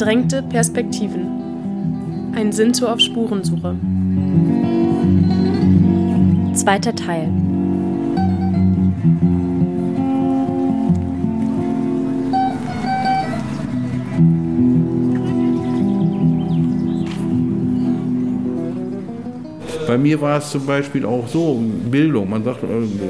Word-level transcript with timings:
Verdrängte 0.00 0.42
Perspektiven. 0.42 2.32
Ein 2.34 2.52
Sinto 2.52 2.86
auf 2.86 3.00
Spurensuche. 3.00 3.76
Zweiter 6.54 6.94
Teil. 6.94 7.28
Bei 19.90 19.98
mir 19.98 20.20
war 20.20 20.38
es 20.38 20.52
zum 20.52 20.66
Beispiel 20.66 21.04
auch 21.04 21.26
so, 21.26 21.60
Bildung. 21.90 22.30
Man 22.30 22.44
sagt, 22.44 22.62
äh, 22.62 22.66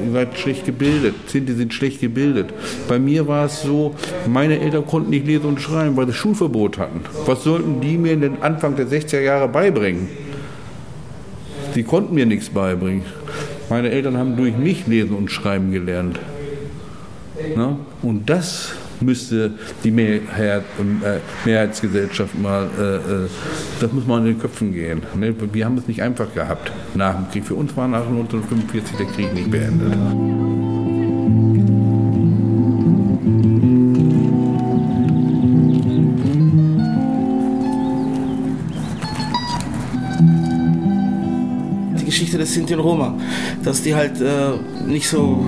ihr 0.07 0.11
seid 0.13 0.35
schlecht 0.35 0.65
gebildet, 0.65 1.13
Sinti 1.27 1.53
sind 1.53 1.71
schlecht 1.75 2.01
gebildet. 2.01 2.47
Bei 2.87 2.97
mir 2.97 3.27
war 3.27 3.45
es 3.45 3.61
so, 3.61 3.93
meine 4.27 4.59
Eltern 4.59 4.87
konnten 4.87 5.11
nicht 5.11 5.27
lesen 5.27 5.45
und 5.45 5.61
schreiben, 5.61 5.95
weil 5.95 6.07
sie 6.07 6.13
Schulverbot 6.13 6.79
hatten. 6.79 7.01
Was 7.27 7.43
sollten 7.43 7.81
die 7.81 7.99
mir 7.99 8.13
in 8.13 8.21
den 8.21 8.41
Anfang 8.41 8.75
der 8.75 8.87
60er 8.87 9.19
Jahre 9.19 9.47
beibringen? 9.47 10.09
Sie 11.75 11.83
konnten 11.83 12.15
mir 12.15 12.25
nichts 12.25 12.49
beibringen. 12.49 13.03
Meine 13.69 13.91
Eltern 13.91 14.17
haben 14.17 14.35
durch 14.35 14.57
mich 14.57 14.87
lesen 14.87 15.15
und 15.15 15.29
schreiben 15.29 15.71
gelernt. 15.71 16.19
Na? 17.55 17.77
Und 18.01 18.27
das 18.27 18.71
müsste 19.01 19.51
die 19.83 19.91
Mehrheit, 19.91 20.63
äh, 20.79 21.19
Mehrheitsgesellschaft 21.45 22.37
mal, 22.39 22.69
äh, 22.79 22.95
äh, 22.95 22.99
das 23.79 23.91
muss 23.91 24.05
mal 24.05 24.19
in 24.19 24.25
den 24.25 24.39
Köpfen 24.39 24.73
gehen. 24.73 25.01
Ne? 25.15 25.33
Wir 25.51 25.65
haben 25.65 25.77
es 25.77 25.87
nicht 25.87 26.01
einfach 26.01 26.33
gehabt 26.33 26.71
nach 26.95 27.15
dem 27.15 27.29
Krieg. 27.31 27.45
Für 27.45 27.55
uns 27.55 27.75
war 27.75 27.87
nach 27.87 28.07
1945 28.07 28.97
der 28.97 29.05
Krieg 29.07 29.33
nicht 29.33 29.49
beendet. 29.49 29.93
Die 41.99 42.05
Geschichte 42.05 42.37
des 42.37 42.53
Sinti 42.53 42.73
und 42.73 42.81
Roma, 42.81 43.17
dass 43.63 43.81
die 43.81 43.95
halt 43.95 44.21
äh, 44.21 44.51
nicht 44.85 45.07
so 45.07 45.45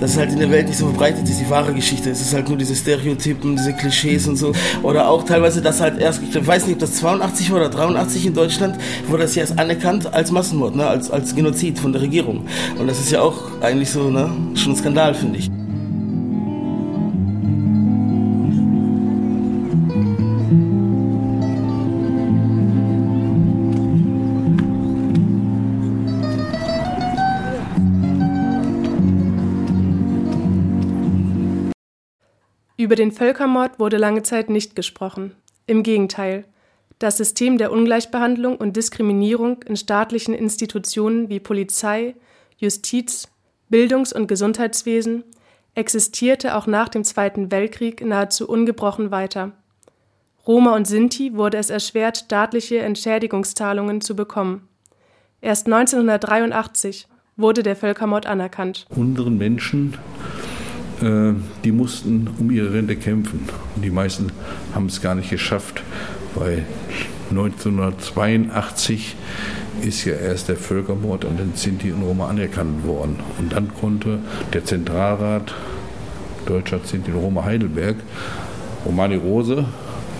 dass 0.00 0.12
es 0.12 0.16
halt 0.16 0.32
in 0.32 0.38
der 0.38 0.50
Welt 0.50 0.68
nicht 0.68 0.78
so 0.78 0.86
verbreitet 0.86 1.28
ist, 1.28 1.40
die 1.40 1.50
wahre 1.50 1.72
Geschichte. 1.72 2.10
Es 2.10 2.20
ist 2.20 2.34
halt 2.34 2.48
nur 2.48 2.58
diese 2.58 2.74
Stereotypen, 2.74 3.56
diese 3.56 3.72
Klischees 3.72 4.26
und 4.28 4.36
so. 4.36 4.52
Oder 4.82 5.08
auch 5.08 5.24
teilweise, 5.24 5.60
dass 5.62 5.80
halt 5.80 6.00
erst, 6.00 6.22
ich 6.22 6.46
weiß 6.46 6.66
nicht, 6.66 6.74
ob 6.74 6.80
das 6.80 6.94
82 6.94 7.50
war 7.50 7.58
oder 7.58 7.70
83 7.70 8.26
in 8.26 8.34
Deutschland, 8.34 8.76
wurde 9.06 9.24
das 9.24 9.34
ja 9.34 9.42
erst 9.42 9.58
anerkannt 9.58 10.12
als 10.12 10.30
Massenmord, 10.30 10.76
ne? 10.76 10.86
als, 10.86 11.10
als 11.10 11.34
Genozid 11.34 11.78
von 11.78 11.92
der 11.92 12.02
Regierung. 12.02 12.46
Und 12.78 12.86
das 12.86 12.98
ist 12.98 13.10
ja 13.10 13.20
auch 13.20 13.36
eigentlich 13.60 13.90
so 13.90 14.10
ne? 14.10 14.30
schon 14.54 14.72
ein 14.72 14.76
Skandal, 14.76 15.14
finde 15.14 15.38
ich. 15.38 15.50
Über 32.88 32.96
den 32.96 33.12
Völkermord 33.12 33.78
wurde 33.78 33.98
lange 33.98 34.22
Zeit 34.22 34.48
nicht 34.48 34.74
gesprochen. 34.74 35.32
Im 35.66 35.82
Gegenteil. 35.82 36.46
Das 36.98 37.18
System 37.18 37.58
der 37.58 37.70
Ungleichbehandlung 37.70 38.56
und 38.56 38.78
Diskriminierung 38.78 39.62
in 39.64 39.76
staatlichen 39.76 40.32
Institutionen 40.32 41.28
wie 41.28 41.38
Polizei, 41.38 42.14
Justiz, 42.56 43.28
Bildungs- 43.68 44.14
und 44.14 44.26
Gesundheitswesen 44.26 45.24
existierte 45.74 46.56
auch 46.56 46.66
nach 46.66 46.88
dem 46.88 47.04
Zweiten 47.04 47.50
Weltkrieg 47.50 48.02
nahezu 48.02 48.48
ungebrochen 48.48 49.10
weiter. 49.10 49.52
Roma 50.46 50.74
und 50.74 50.86
Sinti 50.86 51.34
wurde 51.34 51.58
es 51.58 51.68
erschwert, 51.68 52.16
staatliche 52.16 52.78
Entschädigungszahlungen 52.78 54.00
zu 54.00 54.16
bekommen. 54.16 54.66
Erst 55.42 55.66
1983 55.66 57.06
wurde 57.36 57.62
der 57.62 57.76
Völkermord 57.76 58.24
anerkannt. 58.24 58.86
Unseren 58.88 59.36
Menschen 59.36 59.98
die 61.00 61.72
mussten 61.72 62.28
um 62.38 62.50
ihre 62.50 62.72
Rente 62.72 62.96
kämpfen. 62.96 63.48
Und 63.76 63.84
die 63.84 63.90
meisten 63.90 64.32
haben 64.74 64.86
es 64.86 65.00
gar 65.00 65.14
nicht 65.14 65.30
geschafft, 65.30 65.82
weil 66.34 66.64
1982 67.30 69.16
ist 69.82 70.04
ja 70.04 70.14
erst 70.14 70.48
der 70.48 70.56
Völkermord 70.56 71.24
an 71.24 71.36
den 71.36 71.52
Sinti 71.54 71.92
und 71.92 72.02
Roma 72.02 72.28
anerkannt 72.28 72.86
worden. 72.86 73.16
Und 73.38 73.52
dann 73.52 73.72
konnte 73.74 74.18
der 74.52 74.64
Zentralrat 74.64 75.54
Deutscher 76.46 76.80
Sinti 76.82 77.12
und 77.12 77.18
Roma 77.18 77.44
Heidelberg, 77.44 77.96
Romani 78.84 79.16
Rose, 79.16 79.66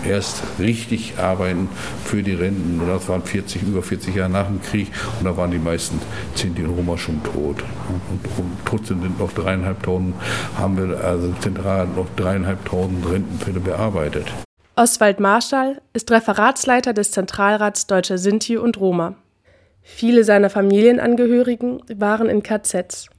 erst 0.05 0.43
richtig 0.59 1.13
arbeiten 1.17 1.69
für 2.05 2.23
die 2.23 2.33
Renten. 2.33 2.79
Und 2.79 2.87
das 2.87 3.07
waren 3.09 3.23
40, 3.23 3.63
über 3.63 3.81
40 3.81 4.15
Jahre 4.15 4.29
nach 4.29 4.47
dem 4.47 4.61
Krieg 4.61 4.87
und 5.19 5.25
da 5.25 5.35
waren 5.35 5.51
die 5.51 5.59
meisten 5.59 5.99
Sinti 6.35 6.63
und 6.63 6.75
Roma 6.75 6.97
schon 6.97 7.21
tot. 7.23 7.63
Und, 7.89 8.57
trotzdem 8.65 9.01
sind 9.01 9.19
noch 9.19 9.31
dreieinhalbtausend, 9.33 10.15
haben 10.57 10.77
wir 10.77 11.03
also 11.03 11.33
zentral 11.39 11.87
noch 11.87 12.07
dreieinhalbtausend 12.15 13.09
Rentenfälle 13.09 13.59
bearbeitet. 13.59 14.27
Oswald 14.75 15.19
Marschall 15.19 15.81
ist 15.93 16.09
Referatsleiter 16.11 16.93
des 16.93 17.11
Zentralrats 17.11 17.87
Deutscher 17.87 18.17
Sinti 18.17 18.57
und 18.57 18.79
Roma. 18.79 19.15
Viele 19.81 20.23
seiner 20.23 20.49
Familienangehörigen 20.49 21.81
waren 21.95 22.29
in 22.29 22.43
KZs. 22.43 23.09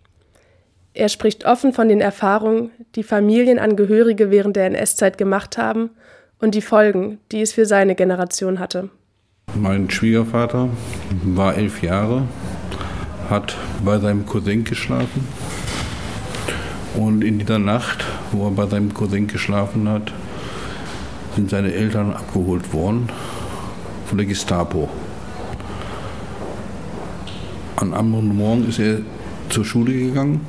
Er 0.92 1.08
spricht 1.08 1.44
offen 1.44 1.72
von 1.72 1.88
den 1.88 2.00
Erfahrungen, 2.00 2.70
die 2.94 3.02
Familienangehörige 3.02 4.30
während 4.30 4.56
der 4.56 4.66
NS-Zeit 4.66 5.18
gemacht 5.18 5.58
haben 5.58 5.90
und 6.40 6.54
die 6.54 6.62
Folgen, 6.62 7.18
die 7.32 7.40
es 7.40 7.52
für 7.52 7.66
seine 7.66 7.94
Generation 7.94 8.58
hatte. 8.58 8.90
Mein 9.54 9.90
Schwiegervater 9.90 10.68
war 11.24 11.56
elf 11.56 11.82
Jahre, 11.82 12.22
hat 13.28 13.56
bei 13.84 13.98
seinem 13.98 14.26
Cousin 14.26 14.64
geschlafen. 14.64 15.26
Und 16.94 17.22
in 17.22 17.38
dieser 17.38 17.58
Nacht, 17.58 18.04
wo 18.32 18.46
er 18.46 18.52
bei 18.52 18.66
seinem 18.66 18.94
Cousin 18.94 19.26
geschlafen 19.26 19.88
hat, 19.88 20.12
sind 21.36 21.50
seine 21.50 21.72
Eltern 21.72 22.12
abgeholt 22.12 22.72
worden 22.72 23.08
von 24.06 24.18
der 24.18 24.26
Gestapo. 24.26 24.88
Am 27.76 27.94
anderen 27.94 28.36
Morgen 28.36 28.68
ist 28.68 28.78
er 28.78 28.98
zur 29.48 29.64
Schule 29.64 29.92
gegangen 29.92 30.46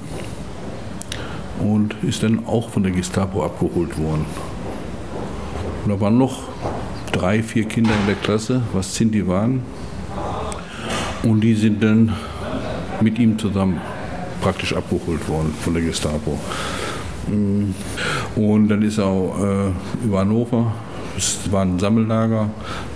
und 1.59 1.95
ist 2.01 2.23
dann 2.23 2.45
auch 2.45 2.69
von 2.69 2.83
der 2.83 2.91
Gestapo 2.91 3.45
abgeholt 3.45 3.97
worden. 3.99 4.25
Und 5.83 5.89
da 5.89 5.99
waren 5.99 6.17
noch 6.17 6.43
drei, 7.11 7.41
vier 7.43 7.65
Kinder 7.65 7.91
in 8.01 8.07
der 8.07 8.15
Klasse, 8.15 8.61
was 8.73 8.95
Sinti 8.95 9.27
waren. 9.27 9.61
Und 11.23 11.41
die 11.41 11.55
sind 11.55 11.83
dann 11.83 12.13
mit 13.01 13.19
ihm 13.19 13.37
zusammen 13.37 13.79
praktisch 14.41 14.73
abgeholt 14.75 15.27
worden 15.27 15.53
von 15.61 15.73
der 15.73 15.83
Gestapo. 15.83 16.39
Mm. 17.27 17.71
Und 18.35 18.69
dann 18.69 18.81
ist 18.81 18.97
er 18.97 19.05
auch 19.05 19.39
äh, 19.39 20.05
über 20.05 20.19
Hannover, 20.19 20.73
es 21.17 21.51
war 21.51 21.63
ein 21.63 21.77
Sammellager. 21.77 22.49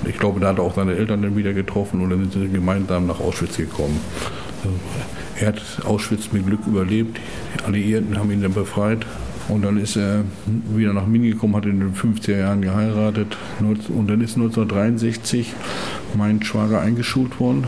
Ich 0.05 0.17
glaube, 0.17 0.39
da 0.39 0.49
hat 0.49 0.57
er 0.57 0.63
auch 0.63 0.75
seine 0.75 0.95
Eltern 0.95 1.21
dann 1.21 1.35
wieder 1.35 1.53
getroffen 1.53 2.01
und 2.01 2.09
dann 2.09 2.19
sind 2.31 2.33
sie 2.33 2.49
gemeinsam 2.49 3.07
nach 3.07 3.19
Auschwitz 3.19 3.57
gekommen. 3.57 3.99
Er 5.39 5.47
hat 5.49 5.61
Auschwitz 5.85 6.31
mit 6.31 6.47
Glück 6.47 6.61
überlebt. 6.65 7.19
Die 7.55 7.63
Alliierten 7.65 8.17
haben 8.17 8.31
ihn 8.31 8.41
dann 8.41 8.53
befreit 8.53 9.05
und 9.47 9.63
dann 9.63 9.77
ist 9.77 9.95
er 9.95 10.23
wieder 10.73 10.93
nach 10.93 11.05
Mini 11.05 11.29
gekommen, 11.29 11.55
hat 11.55 11.65
in 11.65 11.79
den 11.79 11.93
50er 11.93 12.39
Jahren 12.39 12.61
geheiratet. 12.61 13.37
Und 13.59 14.09
dann 14.09 14.21
ist 14.21 14.35
1963 14.37 15.53
mein 16.17 16.41
Schwager 16.41 16.81
eingeschult 16.81 17.39
worden. 17.39 17.65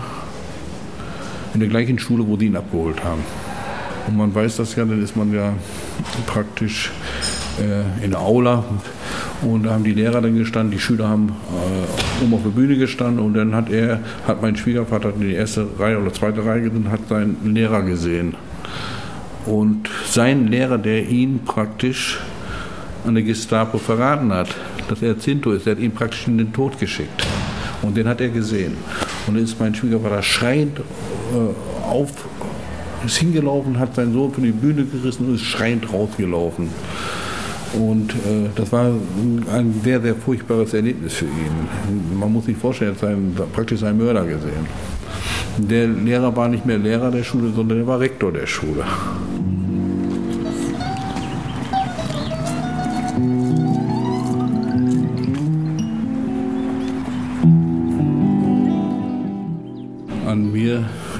In 1.54 1.60
der 1.60 1.70
gleichen 1.70 2.00
Schule, 2.00 2.28
wo 2.28 2.38
sie 2.38 2.48
ihn 2.48 2.56
abgeholt 2.56 3.04
haben. 3.04 3.22
Und 4.08 4.18
man 4.18 4.34
weiß 4.34 4.58
das 4.58 4.76
ja, 4.76 4.86
dann 4.86 5.04
ist 5.04 5.16
man 5.16 5.34
ja 5.34 5.54
praktisch 6.26 6.92
äh, 7.60 8.04
in 8.04 8.12
der 8.12 8.22
Aula. 8.22 8.64
Und 9.42 9.64
da 9.64 9.72
haben 9.72 9.84
die 9.84 9.94
Lehrer 9.94 10.22
dann 10.22 10.36
gestanden, 10.36 10.72
die 10.72 10.80
Schüler 10.80 11.10
haben 11.10 11.30
äh, 11.30 12.24
oben 12.24 12.34
auf 12.34 12.44
der 12.44 12.50
Bühne 12.50 12.78
gestanden 12.78 13.24
und 13.24 13.36
dann 13.36 13.54
hat 13.54 13.70
er, 13.70 14.00
hat 14.26 14.42
mein 14.42 14.56
Schwiegervater 14.56 15.14
in 15.14 15.22
die 15.22 15.34
erste 15.34 15.68
Reihe 15.78 16.00
oder 16.00 16.12
zweite 16.12 16.44
Reihe 16.44 16.62
gesehen, 16.62 16.90
hat 16.90 17.08
seinen 17.08 17.38
Lehrer 17.54 17.84
gesehen. 17.84 18.36
Und 19.48 19.90
sein 20.06 20.48
Lehrer, 20.48 20.78
der 20.78 21.08
ihn 21.08 21.40
praktisch 21.46 22.20
an 23.06 23.16
der 23.16 23.24
Gestapo 23.24 23.78
verraten 23.78 24.32
hat, 24.34 24.50
dass 24.90 25.02
er 25.02 25.18
Zinto 25.18 25.52
ist, 25.52 25.66
der 25.66 25.76
hat 25.76 25.82
ihn 25.82 25.92
praktisch 25.92 26.28
in 26.28 26.38
den 26.38 26.52
Tod 26.52 26.78
geschickt. 26.80 27.26
Und 27.82 27.96
den 27.96 28.08
hat 28.08 28.20
er 28.20 28.30
gesehen. 28.30 28.74
Und 29.26 29.36
dann 29.36 29.44
ist 29.44 29.60
mein 29.60 29.74
Schwiegervater 29.74 30.22
schreiend 30.22 30.80
äh, 30.80 31.86
auf, 31.90 32.12
ist 33.06 33.18
hingelaufen, 33.18 33.80
hat 33.80 33.96
seinen 33.96 34.14
Sohn 34.14 34.34
von 34.34 34.44
die 34.44 34.52
Bühne 34.52 34.84
gerissen 34.84 35.28
und 35.28 35.36
ist 35.36 35.44
schreiend 35.44 35.92
rausgelaufen. 35.94 36.70
Und 37.74 38.12
äh, 38.12 38.50
das 38.56 38.72
war 38.72 38.86
ein 38.86 39.82
sehr, 39.84 40.02
sehr 40.02 40.16
furchtbares 40.16 40.74
Erlebnis 40.74 41.14
für 41.14 41.26
ihn. 41.26 42.20
Man 42.20 42.34
muss 42.34 42.46
sich 42.46 42.58
vorstellen, 42.58 42.96
er 43.02 43.10
hat 43.10 43.54
praktisch 43.54 43.82
seinen 43.82 43.98
Mörder 43.98 44.26
gesehen. 44.26 44.66
Der 45.58 45.88
Lehrer 45.88 46.36
war 46.36 46.48
nicht 46.48 46.66
mehr 46.66 46.78
Lehrer 46.78 47.12
der 47.12 47.24
Schule, 47.24 47.52
sondern 47.56 47.80
er 47.80 47.88
war 47.88 48.00
Rektor 48.00 48.32
der 48.32 48.46
Schule. 48.46 48.84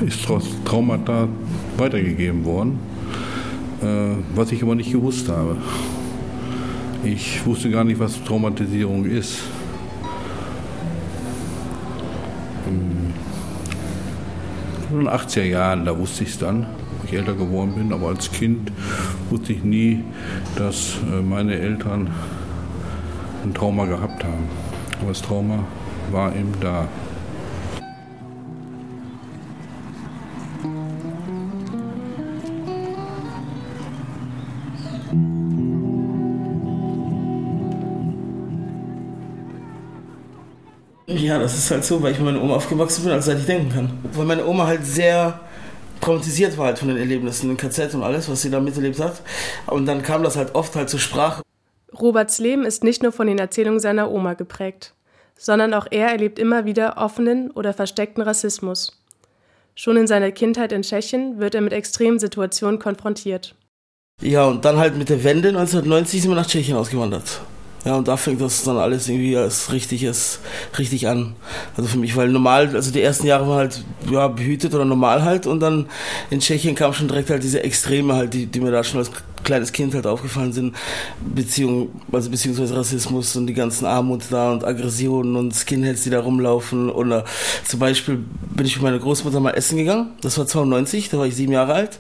Ist 0.06 0.28
Traumata 0.66 1.28
weitergegeben 1.78 2.46
worden, 2.46 2.80
äh, 3.82 4.16
was 4.36 4.52
ich 4.52 4.62
aber 4.64 4.76
nicht 4.76 4.92
gewusst 4.92 5.30
habe. 5.30 5.58
Ich 7.04 7.46
wusste 7.46 7.70
gar 7.70 7.84
nicht, 7.84 8.00
was 8.00 8.24
Traumatisierung 8.24 9.06
ist. 9.06 9.40
In 14.90 15.00
den 15.00 15.10
80er 15.10 15.44
Jahren, 15.44 15.86
da 15.86 15.98
wusste 15.98 16.24
ich 16.24 16.32
es 16.32 16.40
dann, 16.40 16.64
als 17.02 17.12
ich 17.12 17.14
älter 17.14 17.34
geworden 17.34 17.74
bin, 17.76 17.94
aber 17.94 18.08
als 18.08 18.32
Kind 18.32 18.72
wusste 19.30 19.54
ich 19.54 19.64
nie, 19.64 20.04
dass 20.56 20.98
äh, 21.12 21.22
meine 21.22 21.58
Eltern 21.58 22.10
ein 23.44 23.54
Trauma 23.54 23.86
gehabt 23.86 24.24
haben. 24.24 24.46
Aber 25.00 25.10
das 25.10 25.22
Trauma 25.22 25.60
war 26.12 26.36
eben 26.36 26.54
da. 26.60 26.88
Ja, 41.08 41.40
das 41.40 41.58
ist 41.58 41.72
halt 41.72 41.86
so, 41.86 42.02
weil 42.02 42.12
ich 42.12 42.20
mit 42.20 42.26
meiner 42.26 42.44
Oma 42.44 42.56
aufgewachsen 42.56 43.06
bin, 43.06 43.14
als 43.14 43.26
seit 43.26 43.40
ich 43.40 43.46
denken 43.46 43.70
kann. 43.70 43.90
Weil 44.14 44.26
meine 44.26 44.46
Oma 44.46 44.68
halt 44.68 44.86
sehr 44.86 45.40
traumatisiert 46.02 46.58
war 46.58 46.68
halt 46.68 46.80
von 46.80 46.90
den 46.90 46.98
Erlebnissen 46.98 47.50
in 47.50 47.58
KZ 47.58 47.96
und 47.96 48.04
alles, 48.04 48.30
was 48.30 48.42
sie 48.42 48.50
da 48.50 48.60
miterlebt 48.60 49.00
hat. 49.00 49.22
Und 49.68 49.86
dann 49.86 50.04
kam 50.04 50.24
das 50.24 50.36
halt 50.36 50.54
oft 50.54 50.76
halt 50.76 50.90
zur 50.90 51.00
Sprache. 51.00 51.42
Roberts 51.98 52.40
Leben 52.40 52.66
ist 52.66 52.84
nicht 52.84 53.04
nur 53.04 53.14
von 53.14 53.28
den 53.28 53.40
Erzählungen 53.40 53.80
seiner 53.80 54.12
Oma 54.12 54.34
geprägt, 54.34 54.94
sondern 55.38 55.74
auch 55.74 55.88
er 55.90 56.10
erlebt 56.10 56.40
immer 56.40 56.66
wieder 56.66 56.98
offenen 56.98 57.52
oder 57.52 57.74
versteckten 57.74 58.22
Rassismus. 58.22 58.92
Schon 59.76 59.96
in 59.96 60.08
seiner 60.08 60.32
Kindheit 60.32 60.72
in 60.72 60.82
Tschechien 60.82 61.40
wird 61.40 61.56
er 61.56 61.62
mit 61.62 61.72
extremen 61.72 62.20
Situationen 62.20 62.80
konfrontiert. 62.80 63.56
Ja, 64.22 64.46
und 64.46 64.66
dann 64.66 64.78
halt 64.78 64.98
mit 64.98 65.10
der 65.10 65.24
Wende 65.24 65.50
1990 65.50 66.22
sind 66.22 66.32
wir 66.32 66.36
nach 66.36 66.48
Tschechien 66.48 66.76
ausgewandert. 66.76 67.42
Ja, 67.88 67.96
und 67.96 68.10
da 68.10 68.18
fängt 68.18 68.42
das 68.42 68.66
dann 68.66 68.76
alles 68.76 69.08
irgendwie 69.08 69.38
als 69.38 69.72
richtiges, 69.72 70.42
richtig 70.78 71.08
an. 71.08 71.38
Also 71.78 71.88
für 71.88 71.98
mich, 71.98 72.18
weil 72.18 72.28
normal, 72.28 72.76
also 72.76 72.92
die 72.92 73.02
ersten 73.02 73.26
Jahre 73.26 73.48
waren 73.48 73.58
halt, 73.60 73.86
ja, 74.12 74.28
behütet 74.28 74.76
oder 74.76 74.84
normal 74.84 75.24
halt 75.24 75.48
und 75.48 75.62
dann 75.62 75.86
in 76.30 76.42
Tschechien 76.42 76.76
kam 76.76 76.92
schon 76.92 77.08
direkt 77.08 77.30
halt 77.30 77.44
diese 77.44 77.64
Extreme 77.64 78.14
halt, 78.14 78.34
die, 78.34 78.46
die 78.46 78.60
mir 78.60 78.72
da 78.72 78.84
schon 78.84 79.00
als 79.00 79.10
kleines 79.46 79.72
Kind 79.72 79.96
halt 79.96 80.06
aufgefallen 80.06 80.52
sind. 80.52 80.76
Beziehung, 81.34 81.88
also 82.12 82.30
beziehungsweise 82.30 82.76
Rassismus 82.76 83.34
und 83.38 83.48
die 83.48 83.54
ganzen 83.54 83.86
Armut 83.86 84.24
da 84.32 84.52
und 84.52 84.66
Aggressionen 84.66 85.38
und 85.38 85.56
Skinheads, 85.56 86.04
die 86.04 86.10
da 86.10 86.20
rumlaufen. 86.20 86.90
Oder 86.90 87.24
zum 87.64 87.80
Beispiel 87.80 88.20
bin 88.54 88.66
ich 88.66 88.76
mit 88.76 88.84
meiner 88.84 89.00
Großmutter 89.00 89.40
mal 89.40 89.52
essen 89.52 89.78
gegangen. 89.78 90.10
Das 90.20 90.38
war 90.38 90.46
92, 90.46 91.08
da 91.08 91.20
war 91.20 91.26
ich 91.26 91.38
sieben 91.38 91.54
Jahre 91.54 91.74
alt. 91.74 92.00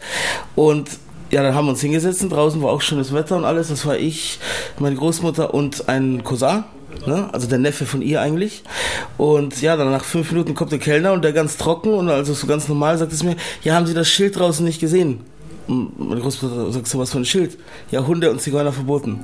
Und 0.53 0.89
ja, 1.31 1.43
dann 1.43 1.53
haben 1.53 1.65
wir 1.65 1.71
uns 1.71 1.81
hingesetzt 1.81 2.25
draußen 2.29 2.61
war 2.61 2.71
auch 2.71 2.81
schönes 2.81 3.13
Wetter 3.13 3.37
und 3.37 3.45
alles. 3.45 3.69
Das 3.69 3.85
war 3.85 3.97
ich, 3.97 4.39
meine 4.79 4.95
Großmutter 4.95 5.53
und 5.53 5.89
ein 5.89 6.23
Cousin. 6.23 6.63
Ne? 7.05 7.29
Also 7.31 7.47
der 7.47 7.59
Neffe 7.59 7.85
von 7.85 8.01
ihr 8.01 8.21
eigentlich. 8.21 8.63
Und 9.17 9.61
ja, 9.61 9.75
dann 9.77 9.91
nach 9.91 10.03
fünf 10.03 10.31
Minuten 10.31 10.55
kommt 10.55 10.71
der 10.71 10.79
Kellner 10.79 11.13
und 11.13 11.23
der 11.23 11.33
ganz 11.33 11.57
trocken 11.57 11.93
und 11.93 12.09
also 12.09 12.33
so 12.33 12.47
ganz 12.47 12.67
normal 12.67 12.97
sagt 12.97 13.13
es 13.13 13.23
mir, 13.23 13.35
ja, 13.63 13.75
haben 13.75 13.85
Sie 13.85 13.93
das 13.93 14.07
Schild 14.07 14.37
draußen 14.37 14.65
nicht 14.65 14.79
gesehen? 14.79 15.21
Und 15.67 15.99
meine 15.99 16.21
Großmutter 16.21 16.71
sagt 16.71 16.87
so, 16.87 16.99
was 16.99 17.11
für 17.11 17.19
ein 17.19 17.25
Schild? 17.25 17.57
Ja, 17.91 18.05
Hunde 18.05 18.31
und 18.31 18.41
Zigeuner 18.41 18.71
verboten. 18.71 19.19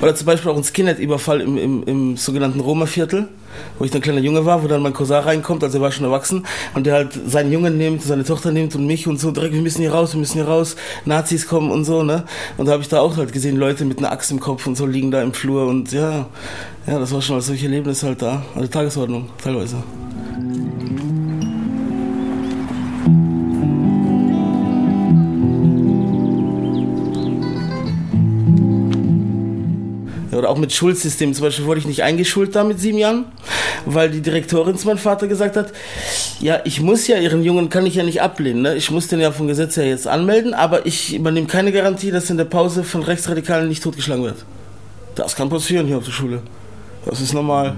Oder 0.00 0.14
zum 0.14 0.26
Beispiel 0.26 0.50
auch 0.50 0.56
ein 0.56 0.64
Skinhead-Überfall 0.64 1.40
im, 1.40 1.58
im, 1.58 1.82
im 1.84 2.16
sogenannten 2.16 2.60
Roma-Viertel, 2.60 3.28
wo 3.78 3.84
ich 3.84 3.90
dann 3.90 4.00
kleiner 4.00 4.20
Junge 4.20 4.46
war, 4.46 4.62
wo 4.62 4.68
dann 4.68 4.82
mein 4.82 4.92
Cousin 4.92 5.16
reinkommt, 5.16 5.62
also 5.62 5.78
er 5.78 5.82
war 5.82 5.92
schon 5.92 6.04
erwachsen, 6.04 6.46
und 6.74 6.86
der 6.86 6.94
halt 6.94 7.18
seinen 7.26 7.52
Jungen 7.52 7.76
nimmt, 7.76 8.02
seine 8.02 8.24
Tochter 8.24 8.52
nimmt 8.52 8.74
und 8.74 8.86
mich 8.86 9.06
und 9.06 9.20
so, 9.20 9.30
direkt, 9.30 9.54
wir 9.54 9.60
müssen 9.60 9.82
hier 9.82 9.92
raus, 9.92 10.14
wir 10.14 10.20
müssen 10.20 10.34
hier 10.34 10.48
raus, 10.48 10.76
Nazis 11.04 11.46
kommen 11.46 11.70
und 11.70 11.84
so, 11.84 12.02
ne? 12.02 12.24
Und 12.56 12.66
da 12.66 12.72
habe 12.72 12.82
ich 12.82 12.88
da 12.88 13.00
auch 13.00 13.16
halt 13.16 13.32
gesehen, 13.32 13.56
Leute 13.56 13.84
mit 13.84 13.98
einer 13.98 14.12
Axt 14.12 14.30
im 14.30 14.40
Kopf 14.40 14.66
und 14.66 14.76
so 14.76 14.86
liegen 14.86 15.10
da 15.10 15.22
im 15.22 15.34
Flur 15.34 15.66
und 15.66 15.92
ja, 15.92 16.26
ja, 16.86 16.98
das 16.98 17.12
war 17.12 17.20
schon 17.20 17.36
als 17.36 17.46
solche 17.46 17.66
Erlebnisse 17.66 18.06
halt 18.06 18.22
da, 18.22 18.42
also 18.54 18.68
Tagesordnung, 18.68 19.28
teilweise. 19.42 19.76
Oder 30.40 30.48
auch 30.48 30.58
mit 30.58 30.72
Schulsystem. 30.72 31.34
Zum 31.34 31.44
Beispiel 31.44 31.66
wurde 31.66 31.80
ich 31.80 31.86
nicht 31.86 32.02
eingeschult 32.02 32.56
da 32.56 32.64
mit 32.64 32.80
sieben 32.80 32.98
Jahren, 32.98 33.26
weil 33.84 34.10
die 34.10 34.22
Direktorin 34.22 34.76
zu 34.76 34.86
meinem 34.86 34.98
Vater 34.98 35.28
gesagt 35.28 35.56
hat, 35.56 35.72
ja, 36.40 36.60
ich 36.64 36.80
muss 36.80 37.06
ja 37.06 37.18
ihren 37.18 37.44
Jungen, 37.44 37.68
kann 37.68 37.86
ich 37.86 37.94
ja 37.94 38.02
nicht 38.02 38.22
ablehnen. 38.22 38.62
Ne? 38.62 38.74
Ich 38.74 38.90
muss 38.90 39.08
den 39.08 39.20
ja 39.20 39.30
vom 39.32 39.46
Gesetz 39.46 39.76
her 39.76 39.86
jetzt 39.86 40.08
anmelden, 40.08 40.54
aber 40.54 40.86
ich 40.86 41.14
übernehme 41.14 41.46
keine 41.46 41.72
Garantie, 41.72 42.10
dass 42.10 42.30
in 42.30 42.38
der 42.38 42.46
Pause 42.46 42.84
von 42.84 43.02
Rechtsradikalen 43.02 43.68
nicht 43.68 43.82
totgeschlagen 43.82 44.24
wird. 44.24 44.44
Das 45.14 45.36
kann 45.36 45.50
passieren 45.50 45.86
hier 45.86 45.98
auf 45.98 46.04
der 46.04 46.12
Schule. 46.12 46.42
Das 47.04 47.20
ist 47.20 47.34
normal. 47.34 47.76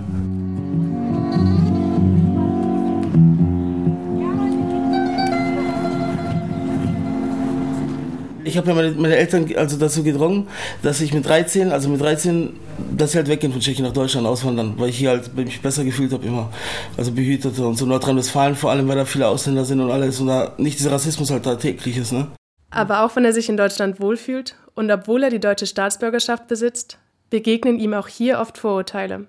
Ich 8.52 8.58
habe 8.58 8.68
ja 8.68 8.74
meine, 8.74 8.90
meine, 8.92 9.16
Eltern 9.16 9.46
also 9.56 9.78
dazu 9.78 10.02
gedrungen, 10.02 10.46
dass 10.82 11.00
ich 11.00 11.14
mit 11.14 11.26
13, 11.26 11.72
also 11.72 11.88
mit 11.88 12.00
13, 12.00 12.50
dass 12.94 13.12
sie 13.12 13.18
halt 13.18 13.28
weggehen 13.28 13.50
von 13.50 13.60
Tschechien 13.60 13.84
nach 13.86 13.94
Deutschland 13.94 14.26
auswandern, 14.26 14.74
weil 14.76 14.90
ich 14.90 14.98
hier 14.98 15.10
halt 15.10 15.34
mich 15.34 15.62
besser 15.62 15.84
gefühlt 15.84 16.12
habe 16.12 16.26
immer. 16.26 16.50
Also 16.96 17.12
behütete 17.12 17.66
und 17.66 17.76
so 17.76 17.86
Nordrhein-Westfalen 17.86 18.54
vor 18.54 18.70
allem, 18.70 18.86
weil 18.88 18.96
da 18.96 19.06
viele 19.06 19.26
Ausländer 19.26 19.64
sind 19.64 19.80
und 19.80 19.90
alles 19.90 20.20
und 20.20 20.26
da 20.26 20.52
nicht 20.58 20.78
dieser 20.78 20.92
Rassismus 20.92 21.30
halt 21.30 21.46
da 21.46 21.54
täglich 21.54 21.96
ist, 21.96 22.12
ne? 22.12 22.28
Aber 22.70 23.04
auch 23.04 23.16
wenn 23.16 23.24
er 23.24 23.32
sich 23.32 23.48
in 23.48 23.56
Deutschland 23.56 24.00
wohlfühlt 24.00 24.56
und 24.74 24.90
obwohl 24.90 25.22
er 25.22 25.30
die 25.30 25.40
deutsche 25.40 25.66
Staatsbürgerschaft 25.66 26.48
besitzt, 26.48 26.98
begegnen 27.30 27.78
ihm 27.78 27.94
auch 27.94 28.08
hier 28.08 28.38
oft 28.38 28.58
Vorurteile. 28.58 29.26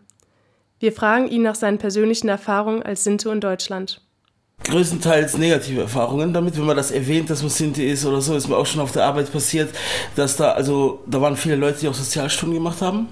Wir 0.79 0.91
fragen 0.91 1.27
ihn 1.29 1.43
nach 1.43 1.55
seinen 1.55 1.77
persönlichen 1.77 2.27
Erfahrungen 2.27 2.83
als 2.83 3.03
Sinto 3.03 3.31
in 3.31 3.39
Deutschland 3.39 4.01
größtenteils 4.63 5.37
negative 5.37 5.81
Erfahrungen 5.81 6.33
damit, 6.33 6.57
wenn 6.57 6.65
man 6.65 6.77
das 6.77 6.91
erwähnt, 6.91 7.29
dass 7.29 7.41
man 7.41 7.49
Sinti 7.49 7.85
ist 7.85 8.05
oder 8.05 8.21
so, 8.21 8.35
ist 8.35 8.47
mir 8.47 8.57
auch 8.57 8.65
schon 8.65 8.81
auf 8.81 8.91
der 8.91 9.05
Arbeit 9.05 9.31
passiert, 9.31 9.69
dass 10.15 10.37
da, 10.37 10.51
also, 10.51 11.01
da 11.05 11.21
waren 11.21 11.35
viele 11.35 11.55
Leute, 11.55 11.79
die 11.81 11.87
auch 11.87 11.93
Sozialstunden 11.93 12.57
gemacht 12.57 12.81
haben. 12.81 13.07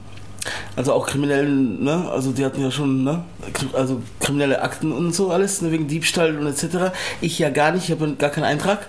Also 0.76 0.94
auch 0.94 1.06
Kriminellen, 1.06 1.84
ne, 1.84 2.10
also 2.10 2.32
die 2.32 2.44
hatten 2.44 2.62
ja 2.62 2.72
schon, 2.72 3.04
ne, 3.04 3.24
also 3.74 4.02
kriminelle 4.20 4.64
Akten 4.64 4.92
und 4.92 5.14
so 5.14 5.30
alles, 5.30 5.62
ne, 5.62 5.72
wegen 5.72 5.88
Diebstahl 5.88 6.36
und 6.36 6.48
etc. 6.48 6.94
Ich 7.20 7.38
ja 7.38 7.50
gar 7.50 7.72
nicht, 7.72 7.84
ich 7.86 7.92
habe 7.92 8.16
gar 8.16 8.32
keinen 8.32 8.46
Eintrag. 8.46 8.88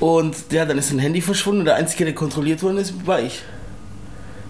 Und 0.00 0.34
ja, 0.50 0.64
dann 0.64 0.76
ist 0.76 0.90
ein 0.90 0.98
Handy 0.98 1.20
verschwunden 1.20 1.60
und 1.60 1.66
der 1.66 1.76
Einzige, 1.76 2.04
der 2.04 2.14
kontrolliert 2.14 2.64
worden 2.64 2.78
ist, 2.78 3.06
war 3.06 3.20
ich. 3.20 3.42